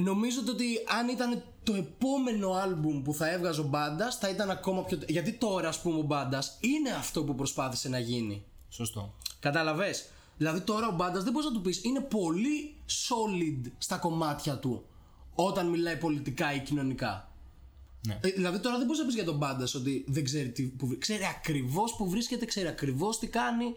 [0.00, 0.64] Νομίζω ότι
[0.98, 4.98] αν ήταν το επόμενο άλμπουμ που θα έβγαζε ο Μπάντας, θα ήταν ακόμα πιο.
[5.08, 8.44] Γιατί τώρα, ας πούμε, ο Μπάντας είναι αυτό που προσπάθησε να γίνει.
[8.68, 9.14] Σωστό.
[9.40, 9.94] Κατάλαβε.
[10.36, 14.84] Δηλαδή τώρα ο Μπάντας δεν μπορείς να του πεις είναι πολύ solid στα κομμάτια του
[15.34, 17.32] όταν μιλάει πολιτικά ή κοινωνικά.
[18.06, 18.18] Ναι.
[18.22, 20.62] Ε, δηλαδή τώρα δεν μπορείς να πεις για τον Μπάντας ότι δεν ξέρει τι.
[20.62, 23.74] Που, ξέρει ακριβώς που βρίσκεται, ξέρει ακριβώς τι κάνει.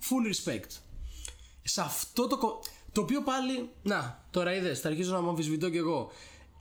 [0.00, 0.70] Full respect.
[1.62, 2.60] Σε αυτό το.
[2.92, 3.70] Το οποίο πάλι.
[3.82, 6.10] Να, τώρα είδες, θα αρχίσω να μου αμφισβητώ κι εγώ.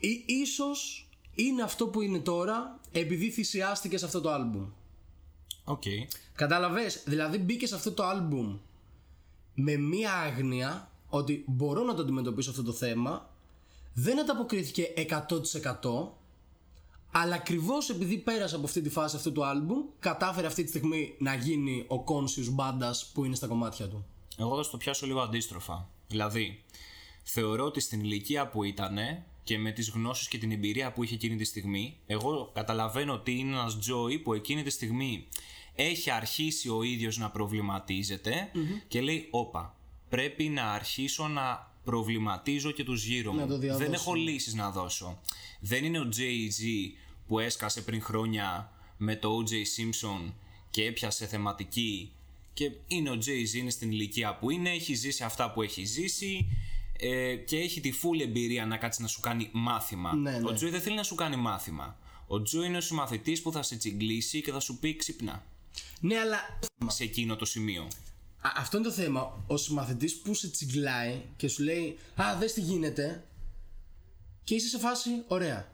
[0.03, 4.65] Ή, ίσως είναι αυτό που είναι τώρα επειδή θυσιάστηκε σε αυτό το άλμπουμ.
[5.63, 5.81] Οκ.
[5.85, 6.07] Okay.
[6.35, 8.57] Κατάλαβες, δηλαδή μπήκες σε αυτό το άλμπουμ
[9.53, 13.29] με μία άγνοια ότι μπορώ να το αντιμετωπίσω αυτό το θέμα
[13.93, 16.07] δεν ανταποκρίθηκε 100%
[17.11, 21.15] αλλά ακριβώς επειδή πέρασε από αυτή τη φάση αυτού του άλμπουμ κατάφερε αυτή τη στιγμή
[21.19, 24.05] να γίνει ο conscious Bada$$ που είναι στα κομμάτια του.
[24.37, 25.89] Εγώ θα στο πιάσω λίγο αντίστροφα.
[26.07, 26.63] Δηλαδή,
[27.23, 28.97] θεωρώ ότι στην ηλικία που ήταν
[29.43, 33.31] και με τις γνώσεις και την εμπειρία που είχε εκείνη τη στιγμή, εγώ καταλαβαίνω ότι
[33.31, 35.27] είναι ένας Τζόι που εκείνη τη στιγμή
[35.75, 38.51] έχει αρχίσει ο ίδιος να προβληματιζεται
[38.87, 39.75] και λέει όπα,
[40.09, 43.57] πρέπει να αρχίσω να προβληματίζω και τους γύρω μου.
[43.77, 45.19] Δεν έχω λύσεις να δώσω.
[45.59, 46.91] Δεν είναι ο Jay-Z
[47.27, 49.51] που έσκασε πριν χρόνια με το O.J.
[49.51, 50.33] Simpson
[50.69, 52.11] και έπιασε θεματική
[52.53, 56.47] και είναι ο Jay-Z, είναι στην ηλικία που είναι, έχει ζήσει αυτά που έχει ζήσει
[56.99, 60.15] ε, και έχει τη full εμπειρία να κάτσει να σου κάνει μάθημα.
[60.15, 60.49] Ναι, ναι.
[60.49, 61.97] Ο Τζόι δεν θέλει να σου κάνει μάθημα.
[62.27, 65.43] Ο Τζόι είναι ο συμμαθητής που θα σε τσιγκλίσει και θα σου πει ξυπνά.
[65.99, 66.59] Ναι, αλλά.
[66.87, 67.83] Σε εκείνο το σημείο.
[68.41, 69.43] Α, αυτό είναι το θέμα.
[69.47, 73.23] Ο συμμαθητής που σε τσιγκλάει και σου λέει Α, δες τι γίνεται.
[74.43, 75.71] Και είσαι σε φάση, ωραία.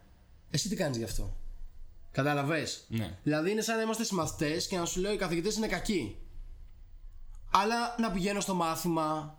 [0.51, 1.37] Εσύ τι κάνεις γι' αυτό;
[2.11, 2.67] Κατάλαβε.
[2.87, 3.17] Ναι.
[3.23, 6.17] Δηλαδή είναι σαν να είμαστε συμμαθητές και να σου λέω οι καθηγητές είναι κακοί.
[7.51, 9.38] Αλλά να πηγαίνω στο μάθημα,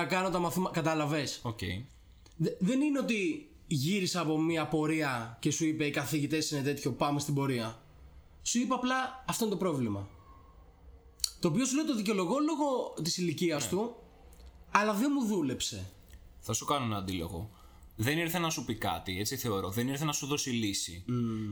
[0.00, 0.74] να κάνω τα μαθήματα.
[0.74, 1.40] Κατάλαβες.
[1.44, 1.82] Okay.
[2.58, 7.20] δεν είναι ότι γύρισα από μια πορεία και σου είπε οι καθηγητές είναι τέτοιο, πάμε
[7.20, 7.80] στην πορεία.
[8.42, 10.08] Σου είπα απλά αυτό είναι το πρόβλημα.
[11.40, 13.70] Το οποίο σου λέω το δικαιολογώ λόγω της ηλικίας Ναι.
[13.70, 13.96] του,
[14.70, 15.90] αλλά δεν μου δούλεψε.
[16.40, 17.50] Θα σου κάνω ένα αντίλογο.
[17.96, 19.70] Δεν ήρθε να σου πει κάτι, έτσι θεωρώ.
[19.70, 21.04] Δεν ήρθε να σου δώσει λύση.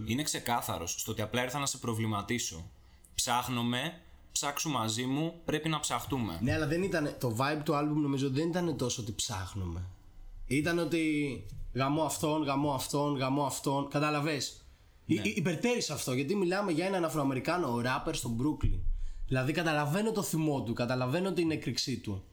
[0.07, 2.71] Είναι ξεκάθαρος στο ότι απλά ήρθα να σε προβληματίσω.
[3.15, 4.01] Ψάχνομαι,
[4.35, 6.39] ψάξου μαζί μου, πρέπει να ψαχτούμε.
[6.43, 7.17] Ναι, αλλά δεν ήταν.
[7.21, 9.83] Το vibe του album νομίζω δεν ήταν τόσο ότι ψάχνουμε.
[10.47, 11.03] Ήταν ότι
[11.75, 13.89] γαμώ αυτόν, γαμώ αυτόν, γαμώ αυτόν.
[13.89, 14.41] Κατάλαβε.
[15.07, 15.23] Ναι.
[15.23, 18.79] Υπερτέρησε αυτό γιατί μιλάμε για έναν Αφροαμερικάνο rapper στο Brooklyn.
[19.27, 22.25] Δηλαδή καταλαβαίνω το θυμό του, καταλαβαίνω την έκρηξή του.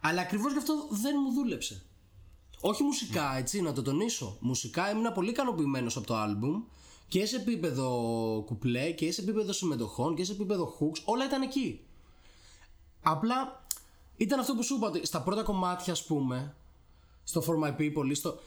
[0.00, 1.82] Αλλά ακριβώς γι' αυτό δεν μου δούλεψε.
[2.60, 4.36] Όχι μουσικά, έτσι, να το τονίσω.
[4.40, 6.62] Μουσικά ήμουν πολύ ικανοποιημένος από το album
[7.08, 7.88] και σε επίπεδο
[8.46, 11.80] κουπλέ και σε επίπεδο συμμετοχών και σε επίπεδο hooks, όλα ήταν εκεί.
[13.02, 13.66] Απλά
[14.16, 16.54] ήταν αυτό που σου είπα ότι στα πρώτα κομμάτια, ας πούμε,
[17.24, 18.38] στο For My People ή στο...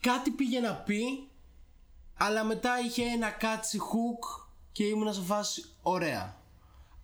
[0.00, 1.28] Κάτι πήγε να πει,
[2.14, 6.36] αλλά μετά είχε ένα κάτσι hook και ήμουν σε φάση ωραία.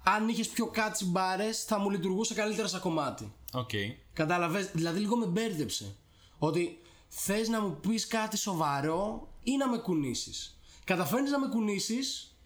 [0.05, 3.33] Αν είχες πιο catchy μπάρες, θα μου λειτουργούσε καλύτερα σαν κομμάτι.
[3.53, 3.70] Οκ.
[4.12, 5.97] Κατάλαβες, δηλαδή λίγο με μπέρδεψε.
[6.39, 10.61] Ότι θες να μου πεις κάτι σοβαρό ή να με κουνήσεις.
[10.84, 12.36] Καταφέρνεις να με κουνήσεις,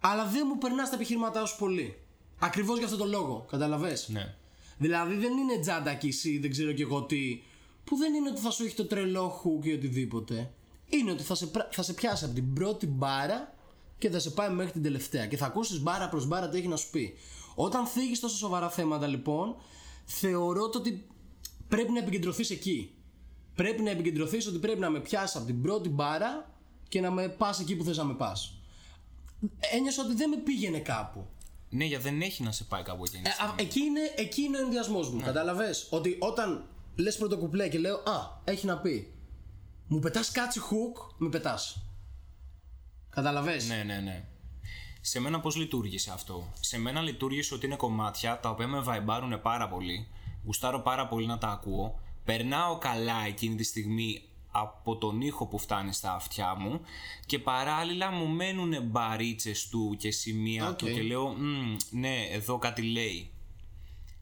[0.00, 1.96] αλλά δεν μου περνάς τα επιχειρήματά σου πολύ.
[2.38, 3.46] Ακριβώς για αυτό το λόγο.
[3.50, 3.96] Καταλαβέ.
[4.06, 4.34] Ναι.
[4.78, 7.42] Δηλαδή δεν είναι τζάντα κι εσύ, δεν ξέρω κι εγώ τι.
[7.84, 10.52] Που δεν είναι ότι θα σου έχει το τρελό hook ή οτιδήποτε.
[10.88, 13.54] Είναι ότι θα σε, πρα- θα σε πιάσει από την πρώτη μπάρα
[13.98, 15.26] και θα σε πάει μέχρι την τελευταία.
[15.26, 17.14] Και θα ακούσεις μπάρα προς μπάρα τι έχει να σου πει.
[17.54, 19.56] Όταν θίγεις τόσο σοβαρά θέματα λοιπόν,
[20.04, 21.06] θεωρώ το ότι
[21.68, 22.94] πρέπει να επικεντρωθείς εκεί.
[23.54, 26.50] Πρέπει να επικεντρωθείς ότι πρέπει να με πιάσεις από την πρώτη μπάρα
[26.88, 28.54] και να με πας εκεί που θες να με πας.
[29.72, 31.26] Ένιωσα ότι δεν με πήγαινε κάπου.
[31.68, 33.22] Ναι, γιατί δεν έχει να σε πάει κάπου εκείνη.
[33.26, 35.16] Ε, α, εκεί, είναι, εκεί είναι ο ενδιασμός μου.
[35.16, 35.24] Ναι.
[35.24, 36.64] Καταλαβες Ότι όταν
[36.96, 39.12] λες πρώτο κουπλέ και λέω Α, έχει να πει.
[39.88, 41.82] Μου πετάς catchy hook, με πετάς.
[43.10, 44.24] Καταλαβες Ναι, ναι, ναι.
[45.00, 49.40] Σε μένα πώς λειτουργήσε αυτό; Σε μένα λειτουργήσε ότι είναι κομμάτια τα οποία με βαϊμπάρουν
[49.42, 50.08] πάρα πολύ.
[50.44, 52.00] Γουστάρω πάρα πολύ να τα ακούω.
[52.24, 56.80] Περνάω καλά εκείνη τη στιγμή από τον ήχο που φτάνει στα αυτιά μου
[57.26, 60.76] και παράλληλα μου μένουν μπαρίτσες του και σημεία Οκ.
[60.76, 63.30] του και λέω «Μμ, ναι εδώ κάτι λέει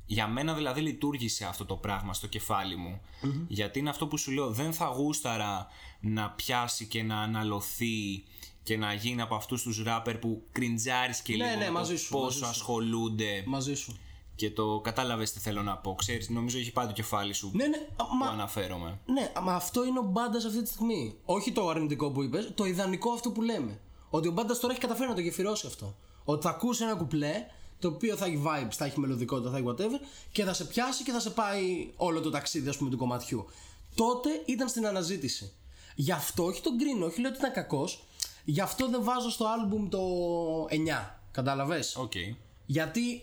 [0.07, 3.01] για μένα δηλαδή λειτουργήσε αυτό το πράγμα στο κεφάλι μου.
[3.48, 5.66] Γιατί είναι αυτό που σου λέω, δεν θα γούσταρα
[6.01, 8.24] να πιάσει και να αναλωθεί
[8.62, 11.92] και να γίνει από αυτούς τους ράπερ που κριντζάρεις και Ναι, λίγο ναι, με μαζί
[11.92, 12.46] το σου, πόσο μαζί σου.
[12.46, 13.98] ασχολούνται Μαζί σου.
[14.41, 15.95] Και το κατάλαβες τι θέλω να πω.
[15.95, 18.99] Ξέρεις, νομίζω έχει πάει το κεφάλι σου Ναι, ναι, α, που μα, αναφέρομαι.
[19.07, 21.14] ναι, μα αυτό είναι ο μπάντας αυτή τη στιγμή.
[21.24, 23.80] Όχι το αρνητικό που είπες, το ιδανικό αυτό που λέμε.
[24.11, 25.95] Ότι ο μπάντας τώρα έχει καταφέρει να το γεφυρώσει αυτό.
[26.24, 27.47] Ότι θα ακούσει ένα κουπλέ,
[27.78, 31.03] το οποίο θα έχει vibes, θα έχει μελωδικότητα, θα έχει whatever, και θα σε πιάσει
[31.03, 33.47] και θα σε πάει όλο το ταξίδι, ας πούμε, του κομματιού.
[33.95, 35.53] Τότε ήταν στην αναζήτηση.
[35.95, 38.03] Γι' αυτό, όχι τον κρίνω, όχι λέω ότι ήταν κακός,
[38.45, 40.01] γι' αυτό δεν βάζω στο άλμπουμ το
[40.70, 41.20] 9.
[41.30, 42.12] Κατάλαβες; Οκ.
[42.66, 43.20] γιατί ε,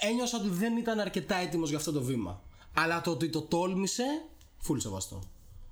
[0.00, 2.42] ένιωσα ότι δεν ήταν αρκετά έτοιμος για αυτό το βήμα.
[2.74, 4.04] Αλλά το ότι το τόλμησε,
[4.58, 5.22] φουλ σεβαστό.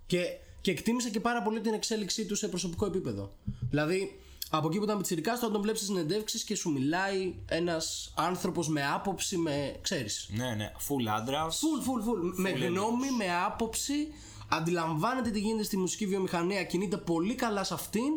[0.07, 0.23] Και,
[0.61, 3.33] και εκτίμησα και πάρα πολύ την εξέλιξή του σε προσωπικό επίπεδο.
[3.71, 8.13] Δηλαδή, από εκεί που ήταν πιτσιρικάς, όταν τον βλέπεις στις συνεντεύξεις και σου μιλάει ένας
[8.17, 9.77] άνθρωπος με άποψη, με.
[9.81, 10.29] ξέρεις.
[10.33, 10.73] Ναι, ναι.
[10.89, 11.59] Full άντρας.
[11.59, 12.41] Φουλ, φουλ, φουλ.
[12.41, 14.09] Με γνώμη, με άποψη.
[14.49, 18.13] Αντιλαμβάνεται τι γίνεται στη μουσική βιομηχανία, κινείται πολύ καλά σε αυτήν,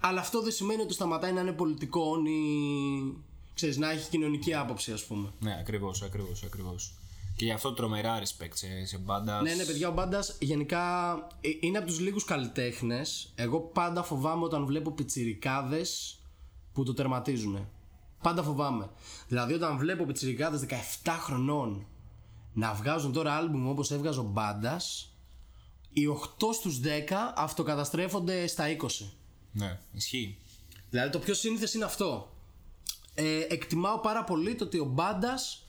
[0.00, 3.33] αλλά αυτό δεν σημαίνει ότι σταματάει να είναι πολιτικό ή.
[3.54, 5.32] Ξέρεις, να έχει κοινωνική άποψη, ας πούμε.
[5.40, 6.94] Ναι, ακριβώς, ακριβώς, ακριβώς.
[7.36, 9.42] Και γι' αυτό τρομερά respect σε, σε μπάντας.
[9.42, 13.32] Ναι, ναι, παιδιά, ο Μπάντας γενικά ε, είναι από τους λίγους καλλιτέχνες.
[13.34, 16.18] Εγώ πάντα φοβάμαι όταν βλέπω πιτσιρικάδες
[16.72, 17.68] που το τερματίζουν.
[18.22, 18.90] Πάντα φοβάμαι.
[19.28, 20.64] Δηλαδή, όταν βλέπω πιτσιρικάδες
[21.04, 21.86] 17 χρονών
[22.52, 25.14] να βγάζουν τώρα άλμπουμ όπως έβγαζε ο Μπάντας,
[25.92, 29.12] οι 8 στους 10 αυτοκαταστρέφονται στα 20.
[29.52, 30.38] Ναι, ισχύει.
[30.90, 32.33] Δηλαδή, το πιο σύνηθες είναι αυτό.
[33.14, 35.66] Ε, εκτιμάω πάρα πολύ το ότι ο Μπάντας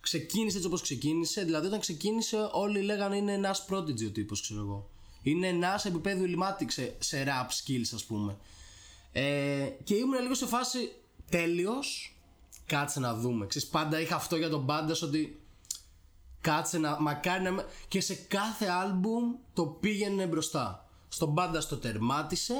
[0.00, 1.42] ξεκίνησε έτσι όπως ξεκίνησε.
[1.44, 4.90] Δηλαδή, όταν ξεκίνησε, όλοι λέγανε είναι ένας prodigy ο τύπος, ξέρω εγώ.
[5.22, 8.36] Είναι ένας επίπεδο ηλιμάτη σε, σε rap skills, ας πούμε.
[9.12, 10.92] Ε, και ήμουν λίγο σε φάση
[11.30, 12.16] τέλειος.
[12.66, 13.46] Κάτσε να δούμε.
[13.46, 15.40] Ξέρεις, πάντα είχα αυτό για τον Μπάντας ότι
[16.40, 17.00] κάτσε να.
[17.00, 17.50] Μακάρι να.
[17.52, 20.88] με- Και σε κάθε άλμπουμ το πήγαινε μπροστά.
[21.08, 22.54] Στον Μπάντα το τερμάτισε.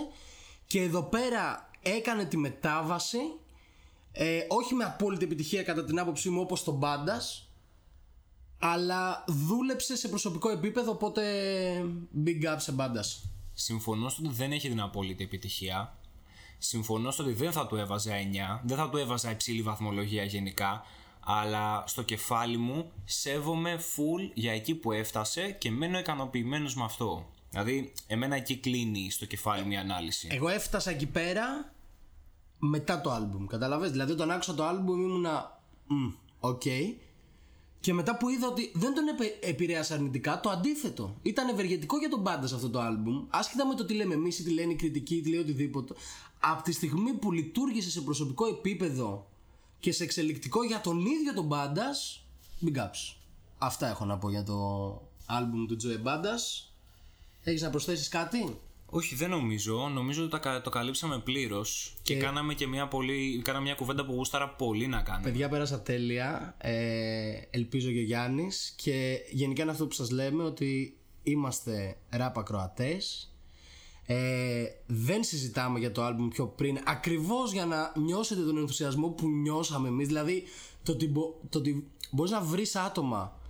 [0.66, 3.18] Και εδώ πέρα έκανε τη μετάβαση.
[4.18, 7.20] Ε, όχι με απόλυτη επιτυχία κατά την άποψή μου όπως τον Μπάντα.
[8.58, 10.90] Αλλά δούλεψε σε προσωπικό επίπεδο.
[10.90, 11.22] Οπότε
[12.24, 13.04] big up σε Bada.
[13.52, 15.98] Συμφωνώ στο ότι δεν έχει την απόλυτη επιτυχία.
[16.58, 18.12] Συμφωνώ στο ότι δεν θα του έβαζα
[18.58, 20.82] 9, δεν θα του έβαζα υψηλή βαθμολογία γενικά,
[21.20, 27.26] αλλά στο κεφάλι μου σέβομαι full για εκεί που έφτασε και μένω ικανοποιημένος με αυτό.
[27.50, 30.28] Δηλαδή, εμένα εκεί κλείνει στο κεφάλι μου η ανάλυση.
[30.30, 31.74] Εγώ έφτασα εκεί πέρα
[32.58, 33.46] μετά το άλμπουμ.
[33.46, 35.60] Καταλαβες; Δηλαδή όταν άκουσα το άλμπουμ ήμουνα.
[35.86, 36.62] «Μμ, Οκ.
[37.80, 41.16] Και μετά που είδα ότι δεν τον επε- επηρέασε αρνητικά, το αντίθετο.
[41.22, 43.24] Ήταν ευεργετικό για τον πάντα σε αυτό το άλμπουμ.
[43.28, 45.94] Άσχετα με το τι λέμε εμείς ή τι λένε οι κριτικοί ή τι λέει οτιδήποτε.
[46.40, 49.26] Από τη στιγμή που λειτουργήσε σε προσωπικό επίπεδο
[49.80, 51.84] και σε εξελικτικό για τον ίδιο τον μπάντα,
[52.66, 53.16] big ups.
[53.58, 54.56] Αυτά έχω να πω για το
[55.26, 56.34] άλμπουμ του Τζοε Μπάντα.
[57.42, 59.88] Έχεις να προσθέσεις κάτι; Όχι, δεν νομίζω.
[59.88, 62.16] Νομίζω ότι τα κα- το καλύψαμε πλήρως και...
[62.16, 65.30] κάναμε και μια, πολύ, κάναμε μια κουβέντα που γούσταρα πολύ να κάνουμε.
[65.30, 70.42] Παιδιά πέρασα τέλεια, ε, ελπίζω και ο Γιάννης και γενικά είναι αυτό που σας λέμε
[70.42, 73.30] ότι είμαστε ράπ ακροατές
[74.06, 79.28] ε, δεν συζητάμε για το άλμπουμ πιο πριν ακριβώς για να νιώσετε τον ενθουσιασμό που
[79.28, 80.42] νιώσαμε εμείς δηλαδή
[80.82, 83.40] το ότι, μπο, το ότι μπορείς να βρεις άτομα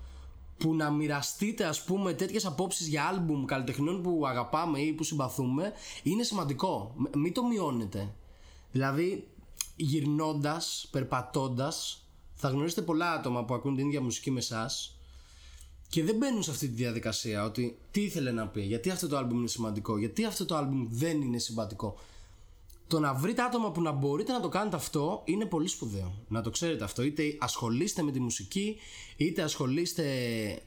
[0.58, 5.72] που να μοιραστείτε ας πούμε τέτοιες απόψεις για άλμπουμ καλλιτεχνών που αγαπάμε ή που συμπαθούμε
[6.02, 6.94] είναι σημαντικό.
[6.96, 8.14] Μ- Μην το μειώνετε.
[8.72, 9.28] Δηλαδή
[9.76, 12.04] γυρνώντας, περπατώντας
[12.34, 14.98] θα γνωρίσετε πολλά άτομα που ακούν την ίδια μουσική με εσάς
[15.88, 19.16] και δεν μπαίνουν σε αυτή τη διαδικασία ότι τι ήθελε να πει, γιατί αυτό το
[19.16, 21.98] άλμπουμ είναι σημαντικό, γιατί αυτό το άλμπουμ δεν είναι σημαντικό.
[22.86, 26.14] Το να βρείτε άτομα που να μπορείτε να το κάνετε αυτό είναι πολύ σπουδαίο.
[26.28, 27.02] Να το ξέρετε αυτό.
[27.02, 28.76] Είτε ασχολείστε με τη μουσική,
[29.16, 30.04] είτε ασχολείστε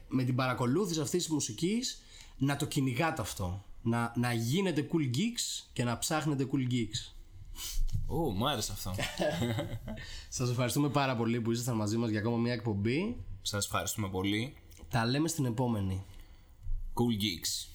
[0.08, 2.02] με την παρακολούθηση αυτής της μουσικής,
[2.36, 3.64] να το κυνηγάτε αυτό.
[3.82, 7.14] Να, να γίνετε cool geeks και να ψάχνετε cool geeks.
[8.06, 8.94] Ω, μου άρεσε αυτό.
[10.28, 13.16] Σας ευχαριστούμε πάρα πολύ που ήσασταν μαζί μας για ακόμα μια εκπομπή.
[13.42, 14.54] Σας ευχαριστούμε πολύ.
[14.90, 16.04] Τα λέμε στην επόμενη.
[16.94, 17.68] Cool Geeks.